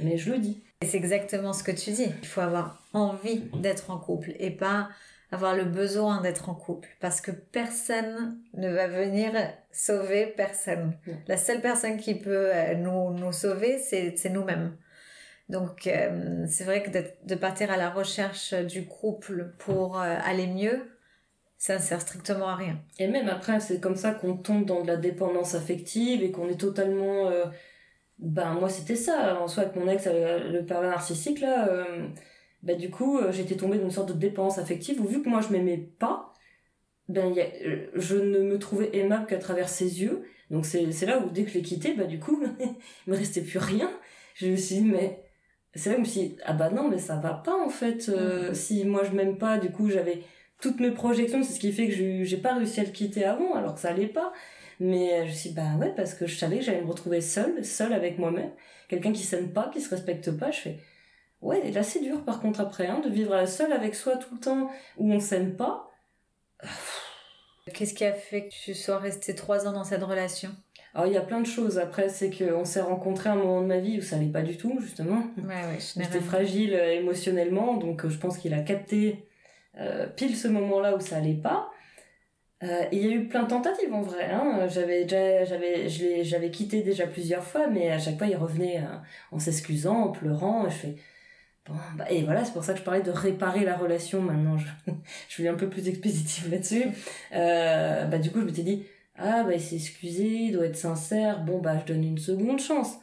[0.01, 0.63] Mais je le dis.
[0.81, 2.07] Et c'est exactement ce que tu dis.
[2.23, 4.89] Il faut avoir envie d'être en couple et pas
[5.31, 9.33] avoir le besoin d'être en couple parce que personne ne va venir
[9.71, 10.97] sauver personne.
[11.27, 14.75] La seule personne qui peut euh, nous, nous sauver, c'est nous-mêmes.
[15.49, 16.89] Donc euh, c'est vrai que
[17.25, 20.91] de, partir à la recherche du couple pour euh, aller mieux,
[21.57, 22.79] ça ne sert strictement à rien.
[22.99, 26.49] Et même après, c'est comme ça qu'on tombe dans de la dépendance affective et qu'on
[26.49, 27.31] est totalement...
[28.19, 31.85] Ben moi c'était ça, en soi avec mon ex, le pervers narcissique là
[32.63, 35.29] bah du coup euh, j'étais tombée dans une sorte de dépendance affective où vu que
[35.29, 36.33] moi je m'aimais pas
[37.07, 40.25] ben euh, je ne me trouvais aimable qu'à travers ses yeux.
[40.51, 43.41] Donc c'est là où dès que je l'ai quitté bah du coup il me restait
[43.41, 43.89] plus rien.
[44.35, 45.23] Je me suis dit mais
[45.75, 47.69] c'est là où je me suis dit, ah bah non mais ça va pas en
[47.69, 48.55] fait euh, mm.
[48.55, 50.23] si moi je m'aime pas du coup j'avais
[50.61, 53.53] toutes mes projections c'est ce qui fait que j'ai pas réussi à le quitter avant
[53.53, 54.33] alors que ça allait pas
[54.79, 57.21] mais je me suis dit, bah ouais parce que je savais que j'allais me retrouver
[57.21, 58.51] seule seule avec moi-même
[58.87, 60.79] quelqu'un qui s'aime pas qui se respecte pas je fais
[61.41, 64.39] Ouais, là c'est dur par contre après, hein, de vivre seul avec soi tout le
[64.39, 65.91] temps où on s'aime pas.
[67.73, 70.49] Qu'est-ce qui a fait que tu sois resté trois ans dans cette relation?
[70.97, 71.77] Alors il y a plein de choses.
[71.77, 74.41] Après, c'est qu'on s'est rencontrés à un moment de ma vie où ça allait pas
[74.41, 75.27] du tout, justement.
[75.37, 79.27] Ouais, ouais, J'étais fragile euh, émotionnellement, donc euh, je pense qu'il a capté
[79.79, 81.69] euh, pile ce moment-là où ça allait pas.
[82.63, 84.31] Euh, il y a eu plein de tentatives en vrai.
[84.31, 84.67] Hein.
[84.69, 85.87] J'avais déjà, j'avais,
[86.23, 88.81] j'avais quitté déjà plusieurs fois, mais à chaque fois il revenait
[89.31, 90.65] en s'excusant, en pleurant.
[90.65, 90.95] Et je fais,
[91.95, 94.57] bah, et voilà, c'est pour ça que je parlais de réparer la relation maintenant.
[94.57, 94.65] Je,
[95.27, 96.85] je suis un peu plus expéditive là-dessus.
[97.31, 98.83] Bah, du coup, je m'étais dit,
[99.17, 101.43] ah, bah, il s'est excusé, il doit être sincère.
[101.43, 102.97] Bon, bah, je donne une seconde chance.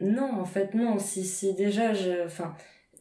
[0.00, 0.98] Non, en fait, non.
[0.98, 2.54] Si, si déjà, je, enfin,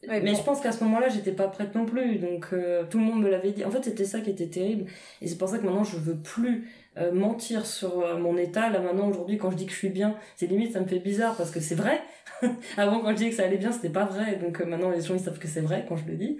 [0.07, 2.17] mais je pense qu'à ce moment-là, j'étais pas prête non plus.
[2.17, 3.65] Donc, euh, tout le monde me l'avait dit.
[3.65, 4.85] En fait, c'était ça qui était terrible.
[5.21, 8.69] Et c'est pour ça que maintenant, je veux plus euh, mentir sur euh, mon état.
[8.69, 10.99] Là, maintenant, aujourd'hui, quand je dis que je suis bien, c'est limite, ça me fait
[10.99, 12.01] bizarre parce que c'est vrai.
[12.77, 14.35] Avant, quand je disais que ça allait bien, c'était pas vrai.
[14.37, 16.37] Donc maintenant, les gens, ils savent que c'est vrai quand je le dis.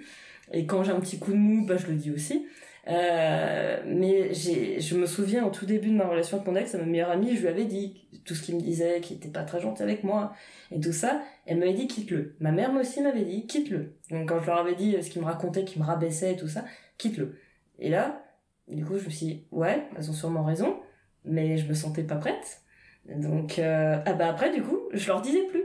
[0.52, 2.46] Et quand j'ai un petit coup de mou, bah, je le dis aussi.
[2.88, 6.84] Euh, mais je me souviens au tout début de ma relation avec mon ex, ma
[6.84, 9.60] meilleure amie, je lui avais dit tout ce qu'il me disait, qu'il était pas très
[9.60, 10.32] gentil avec moi
[10.70, 11.22] et tout ça.
[11.46, 12.36] Elle m'avait dit quitte-le.
[12.38, 13.96] Ma mère aussi m'avait dit quitte-le.
[14.10, 16.48] Donc quand je leur avais dit ce qu'il me racontait, qu'il me rabaissait et tout
[16.48, 16.64] ça,
[16.98, 17.38] quitte-le.
[17.78, 18.22] Et là,
[18.68, 20.76] du coup, je me suis dit ouais, elles ont sûrement raison,
[21.24, 22.62] mais je me sentais pas prête.
[23.08, 25.64] Donc euh, ah bah après du coup, je leur disais plus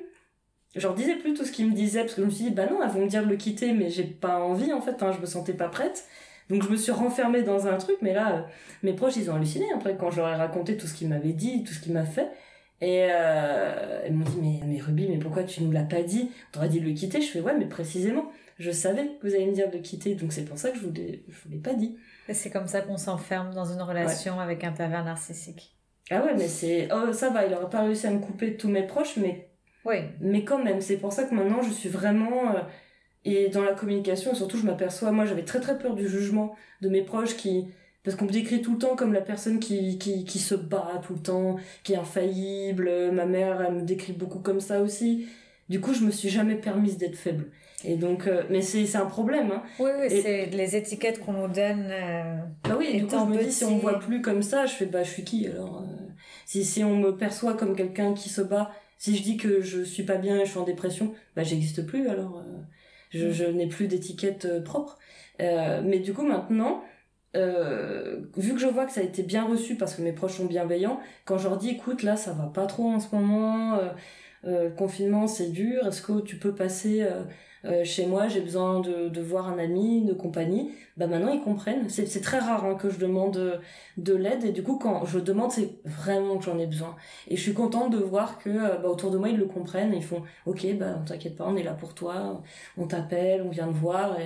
[0.75, 2.51] je leur disais plus tout ce qu'ils me disaient parce que je me suis dit
[2.51, 5.03] bah non elles vont me dire de le quitter mais j'ai pas envie en fait
[5.03, 6.05] hein, je me sentais pas prête
[6.51, 8.41] donc je me suis renfermée dans un truc mais là euh,
[8.83, 11.33] mes proches ils ont halluciné après quand je leur ai raconté tout ce qu'il m'avait
[11.33, 12.29] dit tout ce qu'il m'a fait.
[12.83, 16.31] Et euh, ils m'ont dit mais mais Ruby mais pourquoi tu nous l'as pas dit?
[16.51, 17.21] T'aurais dit de le quitter.
[17.21, 18.31] Je fais ouais mais précisément.
[18.57, 20.77] Je savais que vous alliez me dire de le quitter donc c'est pour ça que
[20.77, 21.97] je vous l'ai je vous l'ai pas dit.
[22.27, 25.75] Et c'est comme ça qu'on s'enferme dans une relation avec un pervers narcissique.
[26.09, 28.57] Ah ouais mais c'est oh ça va il aurait pas réussi à me couper de
[28.57, 29.51] tous mes proches mais
[29.85, 29.95] oui.
[30.19, 32.55] Mais quand même, c'est pour ça que maintenant je suis vraiment.
[32.55, 32.61] Euh,
[33.25, 36.89] et dans la communication, surtout, je m'aperçois, moi j'avais très très peur du jugement de
[36.89, 37.67] mes proches qui.
[38.03, 40.99] Parce qu'on me décrit tout le temps comme la personne qui, qui, qui se bat
[41.05, 42.89] tout le temps, qui est infaillible.
[43.11, 45.27] Ma mère, elle me décrit beaucoup comme ça aussi.
[45.69, 47.51] Du coup, je me suis jamais permise d'être faible.
[47.83, 49.51] Et donc, euh, mais c'est, un problème.
[49.51, 49.61] Hein.
[49.79, 51.89] Oui, oui, c'est les étiquettes qu'on nous donne.
[51.91, 54.65] Euh, bah oui, du coup, je me dis, si on me voit plus comme ça,
[54.65, 55.83] je fais, bah, je suis qui alors
[56.45, 59.83] si, si on me perçoit comme quelqu'un qui se bat, si je dis que je
[59.83, 62.43] suis pas bien et je suis en dépression, bah j'existe plus alors.
[63.11, 63.31] Je, mm.
[63.31, 64.97] je n'ai plus d'étiquette euh, propre.
[65.41, 66.83] Euh, mais du coup maintenant,
[67.35, 70.37] euh, vu que je vois que ça a été bien reçu parce que mes proches
[70.37, 73.75] sont bienveillants, quand je leur dis écoute là ça va pas trop en ce moment,
[73.75, 73.89] euh,
[74.45, 77.05] euh confinement c'est dur, est-ce que tu peux passer
[77.65, 81.41] euh, chez moi, j'ai besoin de, de voir un ami, de compagnie, bah maintenant ils
[81.41, 81.89] comprennent.
[81.89, 83.59] C'est, très rare hein, que je demande de,
[83.97, 84.43] de l'aide.
[84.45, 86.95] Et du coup quand je demande c'est vraiment que j'en ai besoin.
[87.27, 89.93] Et je suis contente de voir que euh, bah, autour de moi ils le comprennent,
[89.93, 92.41] ils font ok bah t'inquiète pas, on est là pour toi,
[92.77, 94.17] on t'appelle, on vient te voir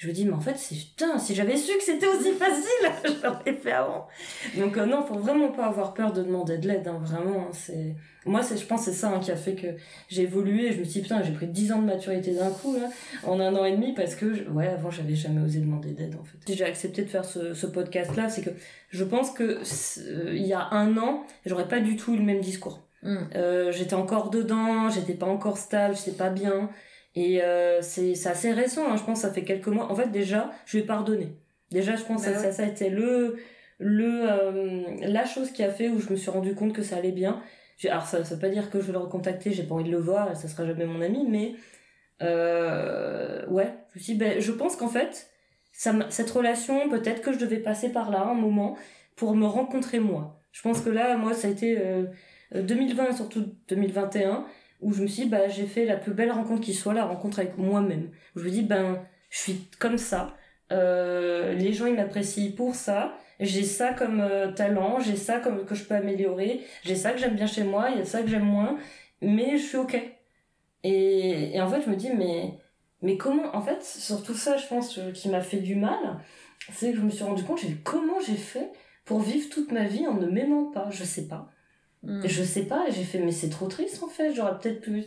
[0.00, 2.90] je me dis mais en fait c'est putain si j'avais su que c'était aussi facile
[3.04, 4.08] je l'aurais fait avant.
[4.56, 7.50] Donc euh, non faut vraiment pas avoir peur de demander de l'aide hein, vraiment hein,
[7.52, 9.66] c'est moi c'est je pense c'est ça hein, qui a fait que
[10.08, 10.72] j'ai évolué.
[10.72, 12.88] Je me suis dit putain j'ai pris 10 ans de maturité d'un coup là
[13.24, 16.24] en un an et demi parce que ouais avant j'avais jamais osé demander d'aide en
[16.24, 16.38] fait.
[16.46, 18.50] Si j'ai accepté de faire ce, ce podcast là c'est que
[18.88, 19.60] je pense que
[19.98, 22.80] euh, il y a un an j'aurais pas du tout eu le même discours.
[23.02, 23.16] Mm.
[23.34, 26.68] euh, j'étais encore dedans j'étais pas encore stable j'étais pas bien
[27.14, 29.90] et euh, c'est assez récent, hein, je pense, ça fait quelques mois.
[29.90, 31.36] En fait, déjà, je lui ai pardonné.
[31.70, 33.36] Déjà, je pense que bah ça, ça, a été le,
[33.78, 37.12] le la chose qui a fait où je me suis rendu compte que ça allait
[37.12, 37.42] bien.
[37.88, 39.90] Alors ça, ça veut pas dire que je vais le recontacter j'ai pas envie de
[39.90, 41.54] le voir ça sera jamais mon ami mais
[42.20, 43.74] ouais.
[43.94, 45.30] Je me suis ben, je pense qu'en fait
[45.72, 48.76] ça, cette relation peut-être que je devais passer par là un moment
[49.16, 50.42] pour me rencontrer moi.
[50.52, 51.82] Je pense que là moi ça a été
[52.52, 54.44] 2020 et surtout 2021
[54.80, 57.04] où je me suis dit, bah, j'ai fait la plus belle rencontre qui soit, la
[57.04, 58.10] rencontre avec moi-même.
[58.36, 60.36] Je me dis, ben, je suis comme ça.
[60.72, 63.14] Euh, les gens, ils m'apprécient pour ça.
[63.40, 67.18] J'ai ça comme euh, talent, j'ai ça comme que je peux améliorer, j'ai ça que
[67.18, 68.76] j'aime bien chez moi, il y a ça que j'aime moins,
[69.22, 69.98] mais je suis ok.
[70.84, 72.58] Et, en fait, je me dis, mais,
[73.02, 76.20] mais comment, en fait, sur tout ça, je pense, euh, qui m'a fait du mal,
[76.72, 78.70] c'est que je me suis rendu compte, j'ai comment j'ai fait
[79.06, 81.50] pour vivre toute ma vie en ne m'aimant pas, je sais pas.
[82.02, 82.26] Mm.
[82.26, 85.04] Je sais pas, j'ai fait, mais c'est trop triste en fait, j'aurais peut-être pu,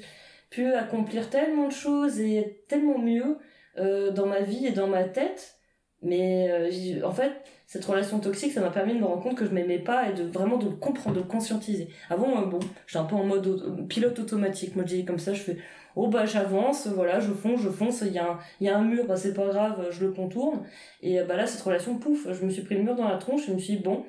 [0.49, 3.38] pu accomplir tellement de choses et être tellement mieux
[3.77, 5.56] euh, dans ma vie et dans ma tête.
[6.03, 7.32] Mais euh, en fait,
[7.65, 10.13] cette relation toxique, ça m'a permis de me rendre compte que je m'aimais pas et
[10.13, 11.88] de vraiment de le comprendre, de le conscientiser.
[12.10, 14.75] Avant, euh, bon, j'étais un peu en mode pilote automatique.
[14.75, 15.58] Moi, je dis comme ça, je fais,
[15.95, 18.84] oh bah j'avance, voilà, je fonce, je fonce, il y, a un, y a un
[18.84, 20.63] mur, bah c'est pas grave, je le contourne.
[21.01, 23.47] Et bah là, cette relation, pouf, je me suis pris le mur dans la tronche
[23.47, 24.03] je me suis dit, bon,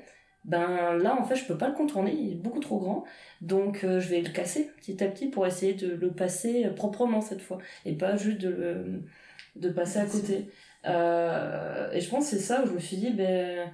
[0.45, 3.05] ben là en fait je peux pas le contourner, il est beaucoup trop grand,
[3.41, 7.21] donc euh, je vais le casser petit à petit pour essayer de le passer proprement
[7.21, 9.03] cette fois, et pas juste de, le,
[9.57, 10.51] de passer à côté.
[10.87, 13.73] Euh, et je pense c'est ça où je me suis dit, ben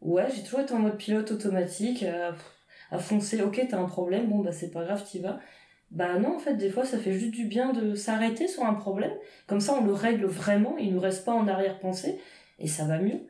[0.00, 4.40] ouais, j'ai toujours été en mode pilote automatique, à, foncer, ok t'as un problème, bon
[4.40, 5.40] bah c'est pas grave, t'y vas.
[5.90, 8.72] Bah non, en fait, des fois, ça fait juste du bien de s'arrêter sur un
[8.74, 9.12] problème.
[9.46, 12.18] Comme ça, on le règle vraiment, il nous reste pas en arrière-pensée,
[12.58, 13.20] et ça va mieux.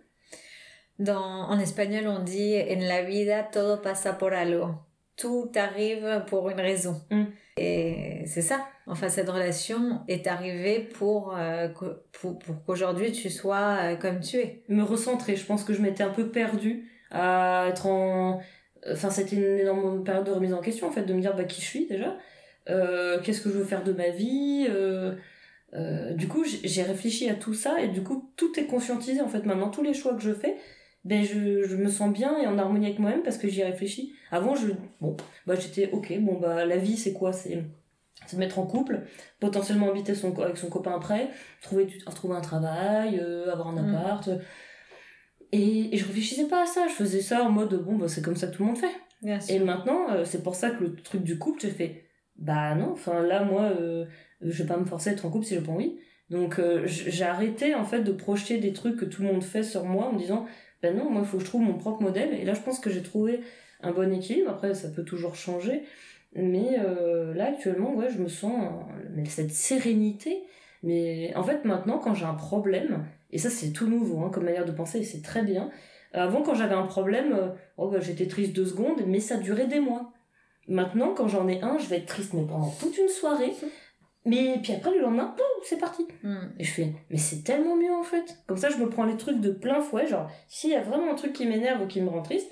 [1.03, 4.69] Dans, en espagnol, on dit En la vida todo pasa por algo.
[5.17, 7.01] Tout arrive pour une raison.
[7.11, 7.25] Mm.
[7.57, 8.67] Et c'est ça.
[8.87, 11.69] Enfin, cette relation est arrivée pour, euh,
[12.13, 14.63] pour, pour qu'aujourd'hui tu sois euh, comme tu es.
[14.69, 15.35] Me recentrer.
[15.35, 18.41] Je pense que je m'étais un peu perdue à être en.
[18.91, 21.45] Enfin, c'était une énorme période de remise en question, en fait, de me dire bah,
[21.45, 22.17] qui je suis déjà.
[22.71, 24.69] Euh, qu'est-ce que je veux faire de ma vie
[26.15, 29.47] du coup, j'ai réfléchi à tout ça et du coup, tout est conscientisé en fait
[29.47, 29.71] maintenant.
[29.71, 30.57] Tous les choix que je fais,
[31.05, 34.15] ben je, je me sens bien et en harmonie avec moi-même parce que j'y réfléchis.
[34.31, 34.69] Avant, je,
[35.01, 37.33] bon, bah j'étais ok, bon bah la vie c'est quoi?
[37.33, 37.65] C'est
[38.27, 39.01] se mettre en couple,
[39.41, 43.95] potentiellement habiter son, avec son copain après, trouver, trouver un travail, euh, avoir un mm.
[43.95, 44.31] appart.
[45.51, 48.23] Et, et, je réfléchissais pas à ça, je faisais ça en mode bon bah c'est
[48.23, 48.95] comme ça que tout le monde fait.
[49.53, 52.05] Et maintenant, euh, c'est pour ça que le truc du couple, j'ai fait
[52.37, 54.07] bah non, enfin là moi euh,
[54.41, 55.99] je vais pas me forcer à être en couple si j'ai pas envie.
[56.31, 59.85] Donc j'ai arrêté en fait de projeter des trucs que tout le monde fait sur
[59.85, 60.47] moi en me disant
[60.83, 62.35] ben non, moi, il faut que je trouve mon propre modèle.
[62.35, 63.41] Et là, je pense que j'ai trouvé
[63.83, 64.51] un bon équilibre.
[64.51, 65.83] Après, ça peut toujours changer.
[66.35, 68.55] Mais euh, là, actuellement, ouais, je me sens
[69.27, 70.43] cette sérénité.
[70.83, 74.45] Mais en fait, maintenant, quand j'ai un problème, et ça, c'est tout nouveau hein, comme
[74.45, 75.71] manière de penser, et c'est très bien.
[76.13, 79.69] Avant, quand j'avais un problème, euh, oh, bah, j'étais triste deux secondes, mais ça durait
[79.69, 80.13] des mois.
[80.69, 83.53] Maintenant, quand j'en ai un, je vais être triste, mais pendant toute une soirée.
[84.25, 86.07] Mais puis après, le lendemain, c'est parti.
[86.23, 86.51] Hmm.
[86.59, 88.39] Et je fais, mais c'est tellement mieux en fait.
[88.47, 90.07] Comme ça, je me prends les trucs de plein fouet.
[90.07, 92.51] Genre, s'il y a vraiment un truc qui m'énerve ou qui me rend triste,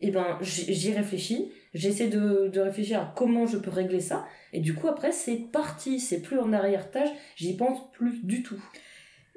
[0.00, 1.52] et eh ben, j'y réfléchis.
[1.74, 4.26] J'essaie de, de réfléchir à comment je peux régler ça.
[4.52, 6.00] Et du coup, après, c'est parti.
[6.00, 7.08] C'est plus en arrière-tâche.
[7.36, 8.60] J'y pense plus du tout.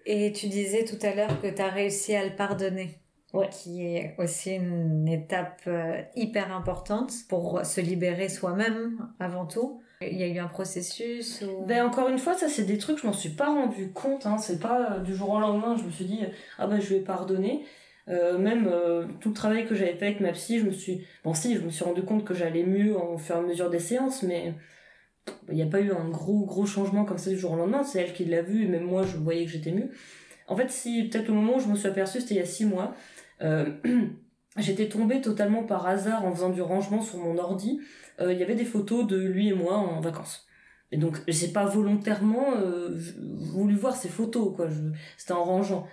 [0.08, 2.98] Et tu disais tout à l'heure que tu as réussi à le pardonner.
[3.34, 3.50] Ouais.
[3.50, 9.82] Qui est aussi une étape euh, hyper importante pour se libérer soi-même avant tout.
[10.12, 13.08] Il y a eu un processus ben, Encore une fois, ça c'est des trucs, je
[13.08, 14.26] m'en suis pas rendu compte.
[14.26, 14.38] Hein.
[14.38, 16.20] C'est pas euh, du jour au lendemain, je me suis dit,
[16.58, 17.66] ah ben je vais pardonner.
[18.08, 21.06] Euh, même euh, tout le travail que j'avais fait avec ma psy, je me suis...
[21.24, 23.70] Bon si, je me suis rendu compte que j'allais mieux en fur et à mesure
[23.70, 24.54] des séances, mais
[25.50, 27.84] il n'y a pas eu un gros gros changement comme ça du jour au lendemain.
[27.84, 29.90] C'est elle qui l'a vu, et même moi je voyais que j'étais mieux.
[30.48, 32.46] En fait, si peut-être le moment où je me suis aperçue, c'était il y a
[32.46, 32.94] six mois.
[34.58, 37.82] J'étais tombée totalement par hasard en faisant du rangement sur mon ordi
[38.20, 40.48] euh, il y avait des photos de lui et moi en vacances.
[40.92, 42.96] Et donc, j'ai pas volontairement euh,
[43.54, 44.68] voulu voir ces photos, quoi.
[45.18, 45.88] C'était en rangeant.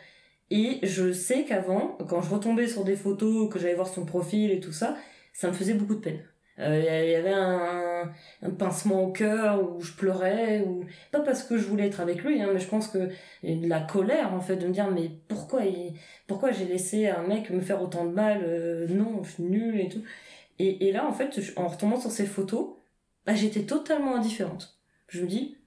[0.50, 4.50] Et je sais qu'avant, quand je retombais sur des photos, que j'allais voir son profil
[4.50, 4.96] et tout ça,
[5.32, 6.22] ça me faisait beaucoup de peine.
[6.58, 8.12] Euh, il y avait un,
[8.58, 12.42] pincement au cœur où je pleurais ou pas parce que je voulais être avec lui
[12.42, 13.08] hein, mais je pense que
[13.42, 15.94] la colère en fait de me dire mais pourquoi il,
[16.26, 19.88] pourquoi j'ai laissé un mec me faire autant de mal non je suis nulle et
[19.88, 20.02] tout
[20.62, 22.76] et, là, en fait, en retombant sur ces photos,
[23.26, 24.78] bah, j'étais totalement indifférente.
[25.08, 25.58] Je me dis,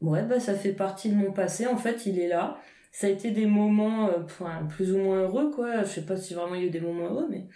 [0.00, 2.58] ouais, bah, ça fait partie de mon passé, en fait, il est là.
[2.92, 5.82] Ça a été des moments euh, plus ou moins heureux, quoi.
[5.82, 7.46] Je sais pas si vraiment il y a eu des moments heureux, mais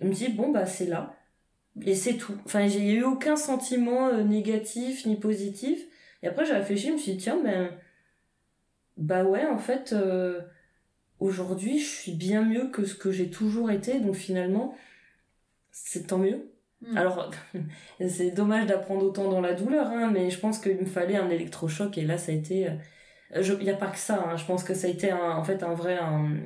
[0.00, 1.16] je me dis, bon, bah, c'est là.
[1.82, 2.34] Et c'est tout.
[2.44, 5.80] Enfin, j'ai eu aucun sentiment euh, négatif ni positif.
[6.22, 7.70] Et après, j'ai réfléchi, je me suis dit, tiens, ben,
[8.96, 10.40] bah ouais, en fait, euh,
[11.18, 14.74] aujourd'hui, je suis bien mieux que ce que j'ai toujours été, donc finalement,
[15.72, 16.52] c'est tant mieux.
[16.82, 16.96] Hmm.
[16.96, 17.30] Alors,
[18.08, 21.30] c'est dommage d'apprendre autant dans la douleur, hein, mais je pense qu'il me fallait un
[21.30, 22.68] électrochoc, et là, ça a été...
[23.32, 25.36] Il euh, n'y a pas que ça, hein, je pense que ça a été un,
[25.36, 25.98] en fait un vrai...
[25.98, 26.38] Un...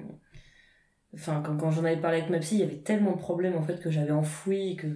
[1.14, 3.56] Enfin, quand, quand j'en avais parlé avec ma psy, il y avait tellement de problèmes
[3.56, 4.88] en fait que j'avais enfoui, que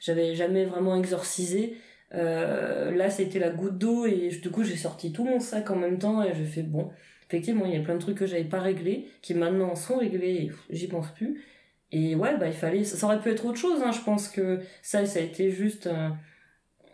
[0.00, 1.76] j'avais jamais vraiment exorcisé.
[2.14, 5.76] Euh, là, c'était la goutte d'eau et du coup, j'ai sorti tout mon sac en
[5.76, 6.90] même temps et j'ai fait bon.
[7.28, 10.50] Effectivement, il y a plein de trucs que j'avais pas réglés qui maintenant sont réglés
[10.70, 11.42] et j'y pense plus.
[11.92, 12.84] Et ouais, bah il fallait.
[12.84, 13.82] Ça, aurait pu être autre chose.
[13.82, 13.92] Hein.
[13.92, 16.16] Je pense que ça, ça a été juste un,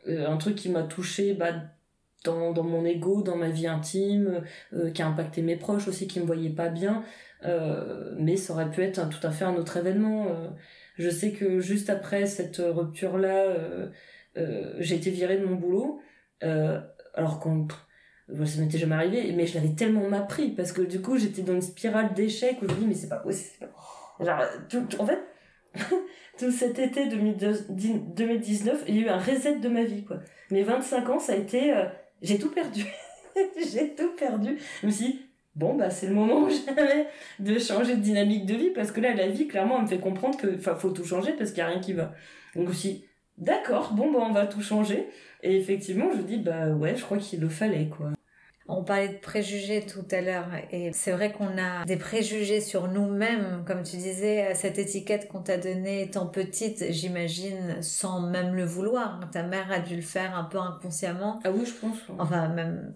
[0.08, 1.52] euh, un truc qui m'a touché bah,
[2.24, 4.42] dans, dans mon ego, dans ma vie intime,
[4.74, 7.04] euh, qui a impacté mes proches aussi, qui me voyaient pas bien.
[7.44, 10.26] Euh, mais ça aurait pu être tout à fait un autre événement.
[10.96, 13.56] je sais que juste après cette rupture-là,
[14.38, 16.00] euh, j'ai été virée de mon boulot,
[16.42, 16.80] euh,
[17.14, 17.68] alors qu'on
[18.46, 21.52] ça m'était jamais arrivé, mais je l'avais tellement m'a-pris parce que du coup j'étais dans
[21.52, 23.68] une spirale d'échecs où je me dis mais c'est pas possible.
[24.24, 25.20] Genre, tout, en fait,
[26.38, 30.18] tout cet été 2019, il y a eu un reset de ma vie quoi.
[30.50, 31.84] Mes 25 ans, ça a été, euh,
[32.20, 32.84] j'ai tout perdu.
[33.72, 34.58] j'ai tout perdu.
[34.82, 35.20] Je me suis dit,
[35.54, 37.06] bon bah c'est le moment jamais
[37.38, 39.98] de changer de dynamique de vie parce que là la vie clairement elle me fait
[39.98, 42.14] comprendre que faut tout changer parce qu'il y a rien qui va.
[42.54, 43.04] Donc aussi
[43.38, 45.08] d'accord, bon, bah, on va tout changer.
[45.42, 48.10] Et effectivement, je dis, bah ouais, je crois qu'il le fallait, quoi.
[48.68, 52.88] On parlait de préjugés tout à l'heure et c'est vrai qu'on a des préjugés sur
[52.88, 58.64] nous-mêmes, comme tu disais, cette étiquette qu'on t'a donnée étant petite, j'imagine, sans même le
[58.64, 59.20] vouloir.
[59.32, 61.40] Ta mère a dû le faire un peu inconsciemment.
[61.44, 61.98] Ah oui, je pense.
[62.18, 62.92] Enfin, même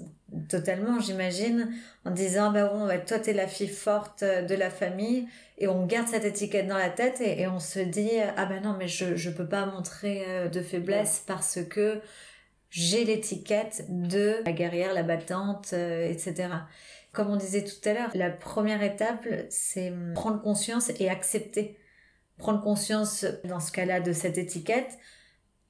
[0.48, 1.68] totalement, j'imagine,
[2.04, 5.26] en disant, bah bon, bah, toi t'es la fille forte de la famille
[5.58, 8.76] et on garde cette étiquette dans la tête et, on se dit, ah ben non,
[8.78, 12.00] mais je, je peux pas montrer euh, de faiblesse parce que
[12.70, 16.48] j'ai l'étiquette de la guerrière, la battante, euh, etc.
[17.12, 21.78] Comme on disait tout à l'heure, la première étape, c'est prendre conscience et accepter.
[22.38, 24.98] Prendre conscience, dans ce cas-là, de cette étiquette.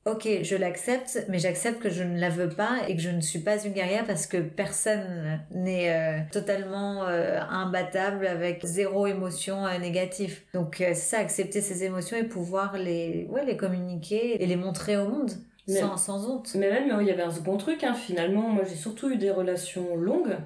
[0.05, 3.21] Ok, je l'accepte, mais j'accepte que je ne la veux pas et que je ne
[3.21, 9.67] suis pas une guerrière parce que personne n'est euh, totalement euh, imbattable avec zéro émotion
[9.81, 10.43] négative.
[10.55, 14.97] Donc c'est ça, accepter ces émotions et pouvoir les, ouais, les communiquer et les montrer
[14.97, 15.33] au monde
[15.67, 16.55] sans, sans, honte.
[16.55, 18.49] Mais même, il y avait un second truc, hein, finalement.
[18.49, 20.37] Moi, j'ai surtout eu des relations longues.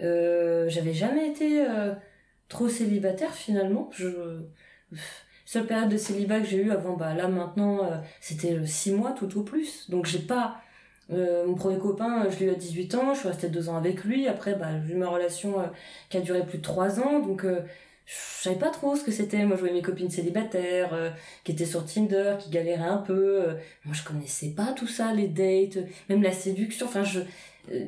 [0.00, 1.94] Euh, j'avais jamais été euh,
[2.48, 3.90] trop célibataire, finalement.
[3.92, 4.42] Je...
[5.46, 9.12] Seule période de célibat que j'ai eu avant, bah là maintenant, euh, c'était 6 mois
[9.12, 9.90] tout au plus.
[9.90, 10.60] Donc j'ai pas.
[11.10, 14.04] Mon premier copain, je l'ai eu à 18 ans, je suis restée 2 ans avec
[14.04, 14.26] lui.
[14.26, 15.56] Après, bah, j'ai eu ma relation
[16.08, 17.20] qui a duré plus de 3 ans.
[17.20, 17.44] Donc
[18.06, 19.44] je savais pas trop ce que c'était.
[19.44, 21.10] Moi, je voyais mes copines célibataires, euh,
[21.42, 23.42] qui étaient sur Tinder, qui galéraient un peu.
[23.42, 23.54] Euh.
[23.84, 26.86] moi, je connaissais pas tout ça, les dates, même la séduction.
[26.86, 27.20] Enfin, je,
[27.72, 27.86] euh,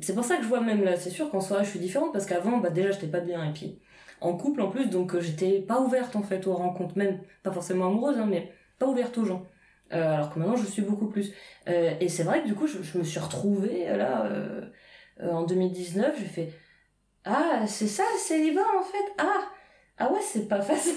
[0.00, 2.12] c'est pour ça que je vois même là, c'est sûr qu'en soirée, je suis différente
[2.12, 3.44] parce qu'avant, bah, déjà, j'étais pas bien.
[3.48, 3.80] Et puis,
[4.20, 7.86] en couple en plus, donc j'étais pas ouverte en fait aux rencontres, même pas forcément
[7.88, 9.46] amoureuse, hein, mais pas ouverte aux gens.
[9.90, 11.32] alors que maintenant, je suis beaucoup plus.
[11.66, 14.30] et c'est vrai que du coup, je, je me suis retrouvée là,
[15.22, 16.52] en 2019, j'ai fait.
[17.24, 19.12] Ah, c'est ça le célibat en fait?
[19.18, 19.50] Ah
[19.98, 20.94] ah ouais c'est pas facile.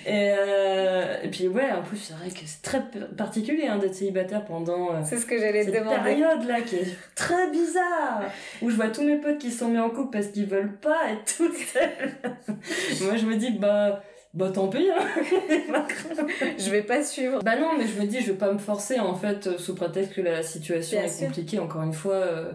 [0.07, 2.83] Et, euh, et puis ouais en plus c'est vrai que c'est très
[3.17, 5.97] particulier hein, d'être célibataire pendant euh, c'est ce que j'allais cette demander.
[5.97, 8.23] période là qui est très bizarre
[8.63, 11.11] où je vois tous mes potes qui sont mis en couple parce qu'ils veulent pas
[11.11, 12.11] être tout seuls.
[13.03, 14.03] Moi je me dis bah
[14.35, 15.05] bah tant pis hein.
[16.59, 17.43] je vais pas suivre.
[17.43, 20.15] Bah non mais je me dis je vais pas me forcer en fait sous prétexte
[20.15, 21.59] que la situation est compliquée.
[21.59, 22.53] Encore une fois euh,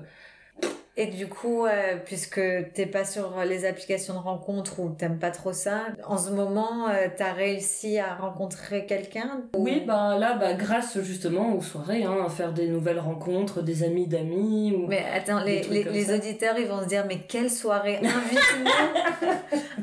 [0.96, 2.40] et du coup, euh, puisque
[2.76, 6.88] t'es pas sur les applications de rencontre ou t'aimes pas trop ça, en ce moment,
[6.88, 12.18] euh, t'as réussi à rencontrer quelqu'un Oui, bah là, bah grâce justement aux soirées, hein,
[12.24, 14.76] à faire des nouvelles rencontres, des amis d'amis.
[14.78, 18.72] Ou mais attends, les, les, les auditeurs, ils vont se dire, mais quelle soirée Invite-nous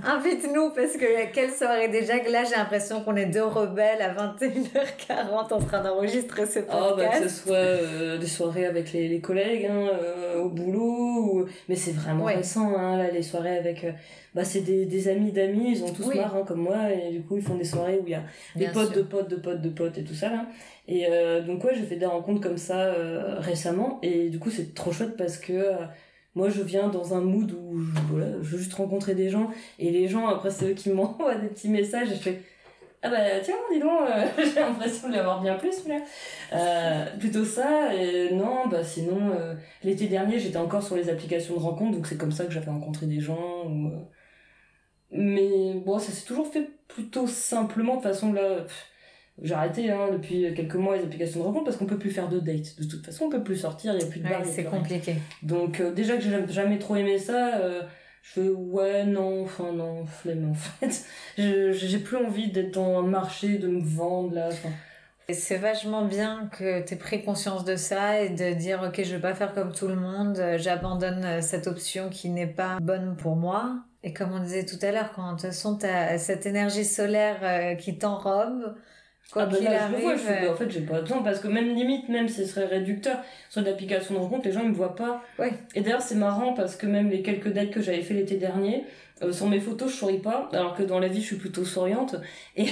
[0.07, 4.15] Invite-nous, parce que quelle soirée déjà que là, j'ai l'impression qu'on est deux rebelles à
[4.15, 6.87] 21h40 en train d'enregistrer ce podcast.
[6.93, 9.89] Oh, bah que ce soit euh, des soirées avec les, les collègues, hein,
[10.39, 11.00] au boulot
[11.69, 13.93] mais c'est vraiment récent hein, là les soirées avec euh,
[14.35, 17.23] bah c'est des, des amis d'amis ils ont tous marre hein, comme moi et du
[17.23, 18.23] coup ils font des soirées où il y a
[18.57, 20.47] des potes de potes de potes de potes et tout ça là.
[20.89, 24.51] Et euh, donc ouais j'ai fait des rencontres comme ça euh, récemment et du coup
[24.51, 25.73] c'est trop chouette parce que
[26.35, 29.51] moi je viens dans un mood où je, voilà, je veux juste rencontrer des gens
[29.79, 32.43] et les gens après c'est eux qui m'envoient des petits messages et je fais
[33.03, 35.97] ah bah tiens, dis donc, euh, j'ai l'impression de l'avoir bien plus là.
[36.53, 41.55] Euh, plutôt ça, et non, bah sinon, euh, l'été dernier j'étais encore sur les applications
[41.55, 43.65] de rencontres, donc c'est comme ça que j'avais rencontré des gens.
[43.67, 43.99] Ou, euh.
[45.13, 48.67] Mais bon, ça s'est toujours fait plutôt simplement, de façon là,
[49.43, 52.29] j'ai arrêté hein, depuis quelques mois les applications de rencontres parce qu'on peut plus faire
[52.29, 52.79] de dates.
[52.79, 55.15] De toute façon, on peut plus sortir, il y a plus de ouais, c'est compliqué.
[55.43, 57.59] Donc déjà que j'ai jamais trop aimé ça
[58.23, 61.05] Je fais ouais, non, enfin non, flemme en fait.
[61.73, 64.49] J'ai plus envie d'être dans un marché, de me vendre là.
[65.33, 69.15] C'est vachement bien que tu aies pris conscience de ça et de dire ok je
[69.15, 73.37] vais pas faire comme tout le monde, j'abandonne cette option qui n'est pas bonne pour
[73.37, 73.85] moi.
[74.03, 76.85] Et comme on disait tout à l'heure, quand de toute façon tu as cette énergie
[76.85, 78.75] solaire euh, qui t'enrobe,
[79.33, 82.45] Quoi ah bah euh, en fait, j'ai pas besoin parce que même limite, même si
[82.45, 83.19] ce serait réducteur
[83.49, 85.23] sur l'application de rencontre, les gens ils me voient pas.
[85.39, 85.53] Ouais.
[85.77, 88.85] Et d'ailleurs, c'est marrant parce que même les quelques dates que j'avais fait l'été dernier,
[89.23, 91.65] euh, sur mes photos, je souris pas, alors que dans la vie, je suis plutôt
[91.65, 92.17] souriante.
[92.57, 92.67] Et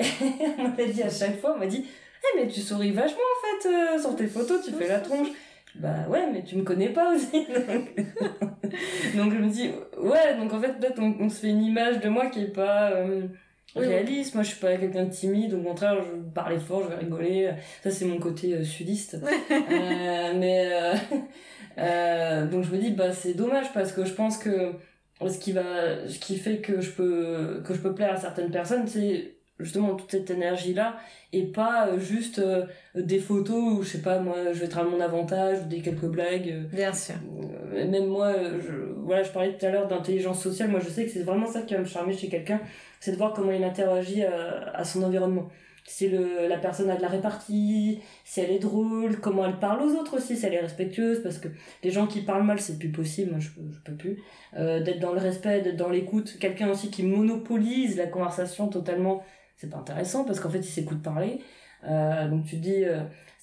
[0.58, 3.60] on m'a dit à chaque fois, on m'a dit, hey, mais tu souris vachement en
[3.60, 5.28] fait euh, sur tes photos, tu fais la tronche.
[5.74, 7.46] Bah ouais, mais tu me connais pas aussi.
[9.14, 12.08] donc je me dis, ouais, donc en fait, peut-être on, se fait une image de
[12.08, 12.92] moi qui est pas
[13.76, 14.34] réaliste.
[14.34, 15.54] Moi, je suis pas quelqu'un de timide.
[15.54, 17.50] Au contraire, je parle fort, je vais rigoler.
[17.82, 19.14] Ça, c'est mon côté euh, sudiste.
[19.50, 20.94] euh, mais euh,
[21.78, 24.72] euh, donc je me dis, bah c'est dommage parce que je pense que
[25.20, 28.50] ce qui va, ce qui fait que je peux que je peux plaire à certaines
[28.50, 30.96] personnes, c'est justement toute cette énergie là
[31.32, 32.40] et pas juste
[32.94, 36.06] des photos où je sais pas moi je vais travailler mon avantage ou des quelques
[36.06, 37.16] blagues bien sûr
[37.72, 41.10] même moi je, voilà je parlais tout à l'heure d'intelligence sociale moi je sais que
[41.10, 42.60] c'est vraiment ça qui va me charmer chez quelqu'un
[43.00, 45.48] c'est de voir comment il interagit euh, à, son environnement.
[45.86, 49.82] Si le, la personne a de la répartie, si elle est drôle, comment elle parle
[49.82, 51.48] aux autres aussi, si elle est respectueuse, parce que
[51.82, 54.22] les gens qui parlent mal, c'est plus possible, moi je, je peux plus.
[54.54, 56.38] Euh, d'être dans le respect, d'être dans l'écoute.
[56.38, 59.22] Quelqu'un aussi qui monopolise la conversation totalement,
[59.56, 61.40] c'est pas intéressant, parce qu'en fait il s'écoute parler.
[61.88, 62.84] Euh, donc tu dis,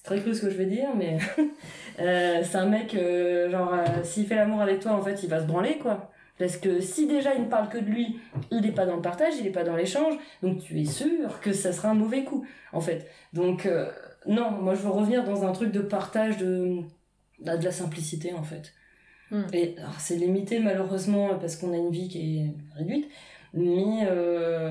[0.06, 1.18] très cru ce que je vais dire, mais
[2.00, 5.40] euh, c'est un mec, euh, genre, s'il fait l'amour avec toi, en fait il va
[5.40, 6.10] se branler, quoi.
[6.38, 8.18] Parce que si déjà il ne parle que de lui,
[8.50, 11.40] il n'est pas dans le partage, il n'est pas dans l'échange, donc tu es sûr
[11.40, 13.10] que ça sera un mauvais coup, en fait.
[13.32, 13.90] Donc, euh,
[14.26, 16.80] non, moi je veux revenir dans un truc de partage, de,
[17.40, 18.74] bah, de la simplicité, en fait.
[19.30, 19.42] Hmm.
[19.52, 23.08] Et c'est limité malheureusement parce qu'on a une vie qui est réduite,
[23.54, 24.70] mais euh,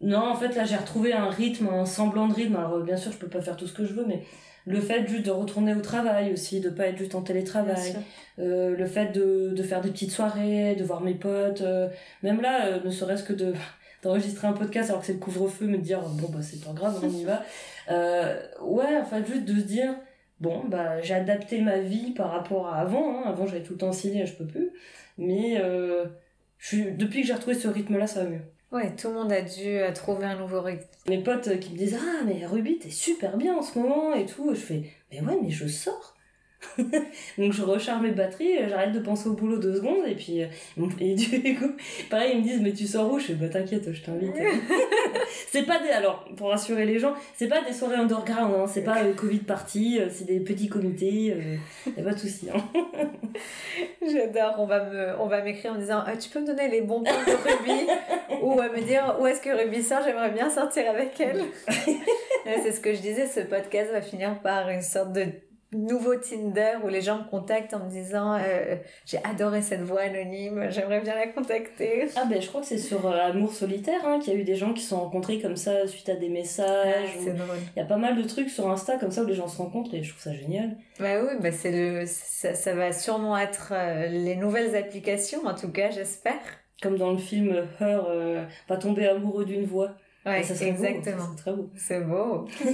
[0.00, 2.56] non, en fait là j'ai retrouvé un rythme, un semblant de rythme.
[2.56, 4.22] Alors bien sûr je peux pas faire tout ce que je veux, mais
[4.66, 7.96] le fait juste de retourner au travail aussi, de pas être juste en télétravail,
[8.38, 11.88] euh, le fait de, de faire des petites soirées, de voir mes potes, euh,
[12.22, 13.54] même là, euh, ne serait-ce que de
[14.02, 17.00] d'enregistrer un podcast alors que c'est le couvre-feu, me dire bon bah c'est pas grave,
[17.02, 17.42] on y va.
[18.62, 19.94] Ouais, enfin juste de se dire
[20.40, 23.18] bon bah j'ai adapté ma vie par rapport à avant.
[23.18, 23.22] Hein.
[23.26, 24.70] Avant j'avais tout le temps signé, je peux plus,
[25.18, 25.56] mais
[26.58, 28.40] je suis, depuis que j'ai retrouvé ce rythme-là, ça va mieux.
[28.72, 30.86] Ouais, tout le monde a dû euh, trouver un nouveau rythme.
[31.06, 34.14] Mes potes euh, qui me disent Ah, mais Ruby, t'es super bien en ce moment
[34.14, 34.54] et tout.
[34.54, 36.16] Je fais Mais ouais, mais je sors.
[37.38, 40.46] donc je recharge mes batteries, j'arrête de penser au boulot deux secondes et puis euh,
[41.00, 41.72] et du coup
[42.10, 43.18] pareil ils me disent mais tu sors où?
[43.18, 44.34] Je fais bah t'inquiète je t'invite.
[45.50, 48.84] c'est pas des alors pour rassurer les gens c'est pas des soirées underground hein, c'est
[48.84, 51.36] pas euh, Covid party euh, c'est des petits comités
[51.96, 52.48] y a pas de souci.
[52.54, 52.62] Hein.
[54.00, 56.80] J'adore on va me on va m'écrire en disant ah, tu peux me donner les
[56.80, 57.86] bons points de Ruby?
[58.42, 60.00] Ou à me dire où est-ce que Ruby sort?
[60.04, 61.42] J'aimerais bien sortir avec elle.
[62.62, 65.26] c'est ce que je disais ce podcast va finir par une sorte de
[65.72, 70.02] nouveau Tinder où les gens me contactent en me disant euh, j'ai adoré cette voix
[70.02, 72.08] anonyme, j'aimerais bien la contacter.
[72.16, 74.44] Ah ben je crois que c'est sur euh, Amour solitaire hein, qu'il y a eu
[74.44, 77.10] des gens qui se sont rencontrés comme ça suite à des messages.
[77.14, 77.56] Ah, c'est drôle.
[77.74, 79.58] Il y a pas mal de trucs sur Insta comme ça où les gens se
[79.58, 80.76] rencontrent et je trouve ça génial.
[80.98, 85.54] Bah oui, bah c'est le ça, ça, va sûrement être euh, les nouvelles applications en
[85.54, 86.40] tout cas, j'espère.
[86.82, 88.02] Comme dans le film Her,
[88.66, 89.94] pas tomber amoureux d'une voix.
[90.24, 91.24] Ouais, ça exactement.
[91.36, 91.70] C'est très beau.
[91.74, 92.46] C'est beau.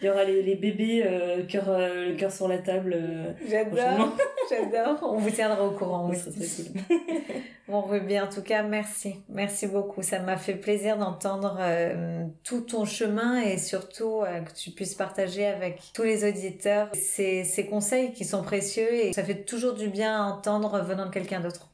[0.00, 2.94] Il y aura les, les bébés, euh, cœur, euh, le cœur sur la table.
[2.96, 4.16] Euh, j'adore,
[4.50, 4.98] j'adore.
[5.02, 6.72] On vous tiendra au courant aussi.
[7.68, 9.16] bon, Ruby, en tout cas, merci.
[9.28, 10.02] Merci beaucoup.
[10.02, 11.60] Ça m'a fait plaisir d'entendre
[12.44, 17.66] tout ton chemin et surtout que tu puisses partager avec tous les auditeurs ces, ces
[17.66, 21.40] conseils qui sont précieux et ça fait toujours du bien à entendre venant de quelqu'un
[21.40, 21.68] d'autre.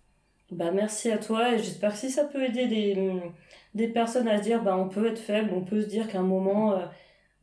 [0.50, 2.94] Bah, merci à toi et j'espère que si ça peut aider des
[3.76, 6.20] des personnes à se dire bah on peut être faible on peut se dire qu'à
[6.20, 6.86] un moment euh,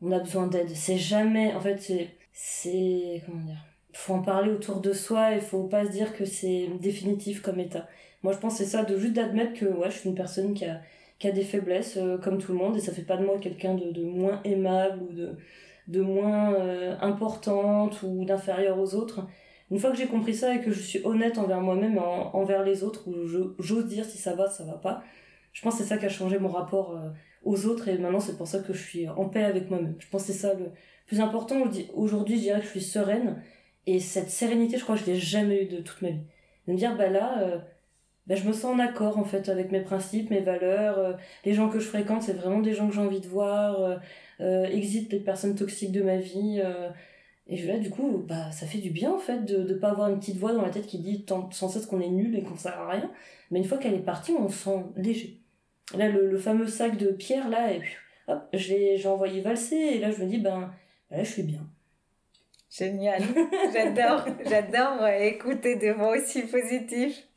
[0.02, 0.70] on a besoin d'aide.
[0.74, 3.64] C'est jamais en fait c'est c'est comment dire
[3.94, 7.60] faut en parler autour de soi il faut pas se dire que c'est définitif comme
[7.60, 7.88] état.
[8.24, 10.66] Moi je pense c'est ça de juste d'admettre que ouais je suis une personne qui
[10.66, 10.82] a
[11.20, 13.38] qui a des faiblesses euh, comme tout le monde et ça fait pas de moi
[13.40, 15.38] quelqu'un de, de moins aimable ou de
[15.88, 19.28] de moins euh, importante ou d'inférieure aux autres.
[19.70, 22.64] Une fois que j'ai compris ça et que je suis honnête envers moi-même et envers
[22.64, 23.14] les autres où
[23.60, 25.04] j'ose dire si ça va ça va pas
[25.54, 27.10] je pense que c'est ça qui a changé mon rapport euh,
[27.44, 29.96] aux autres et maintenant c'est pour ça que je suis en paix avec moi-même.
[30.00, 30.72] Je pense que c'est ça le
[31.06, 31.64] plus important.
[31.94, 33.42] Aujourd'hui, je dirais que je suis sereine
[33.86, 36.24] et cette sérénité, je crois que je l'ai jamais eu de toute ma vie.
[36.68, 37.60] De me dire, bah là, euh,
[38.26, 40.98] bah je me sens en accord en fait avec mes principes, mes valeurs.
[40.98, 41.14] Euh,
[41.46, 44.00] les gens que je fréquente, c'est vraiment des gens que j'ai envie de voir.
[44.40, 46.62] Exit les personnes toxiques de ma vie.
[47.48, 50.10] Et là, du coup, bah, ça fait du bien, en fait, de ne pas avoir
[50.10, 52.56] une petite voix dans la tête qui dit sans cesse qu'on est nul et qu'on
[52.56, 53.12] sert à rien.
[53.52, 55.43] Mais une fois qu'elle est partie, on se sent léger.
[55.96, 57.94] Là, le, fameux sac de pierre, là, et puis,
[58.28, 60.74] hop, j'ai envoyé valser, et là, je me dis, ben,
[61.10, 61.68] ben là, je suis bien.
[62.72, 63.22] Génial.
[63.74, 67.28] J'adore, j'adore écouter des mots aussi positifs.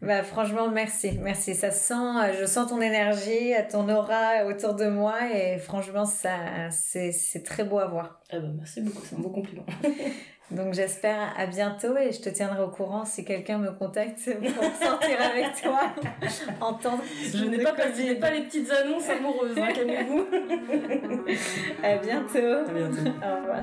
[0.00, 1.18] Bah, franchement, merci.
[1.20, 1.54] Merci.
[1.54, 6.70] Ça sent, euh, je sens ton énergie, ton aura autour de moi et franchement, ça,
[6.70, 8.20] c'est, c'est très beau à voir.
[8.30, 9.02] Ah bah, merci beaucoup.
[9.04, 9.66] C'est un beau compliment.
[10.52, 14.18] Donc, j'espère à bientôt et je te tiendrai au courant si quelqu'un me contacte
[14.54, 15.80] pour sortir avec toi,
[16.60, 17.02] entendre.
[17.32, 20.26] Je n'ai pas, pas les petites annonces amoureuses, hein, calmez-vous.
[21.82, 22.68] à bientôt.
[22.68, 23.10] À bientôt.
[23.10, 23.62] Au revoir.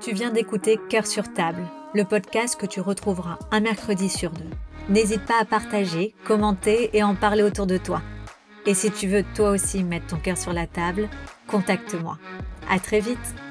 [0.00, 1.62] Tu viens d'écouter Cœur sur table,
[1.94, 4.50] le podcast que tu retrouveras un mercredi sur deux.
[4.90, 8.02] N'hésite pas à partager, commenter et en parler autour de toi.
[8.66, 11.08] Et si tu veux toi aussi mettre ton cœur sur la table,
[11.46, 12.18] contacte-moi.
[12.68, 13.45] À très vite!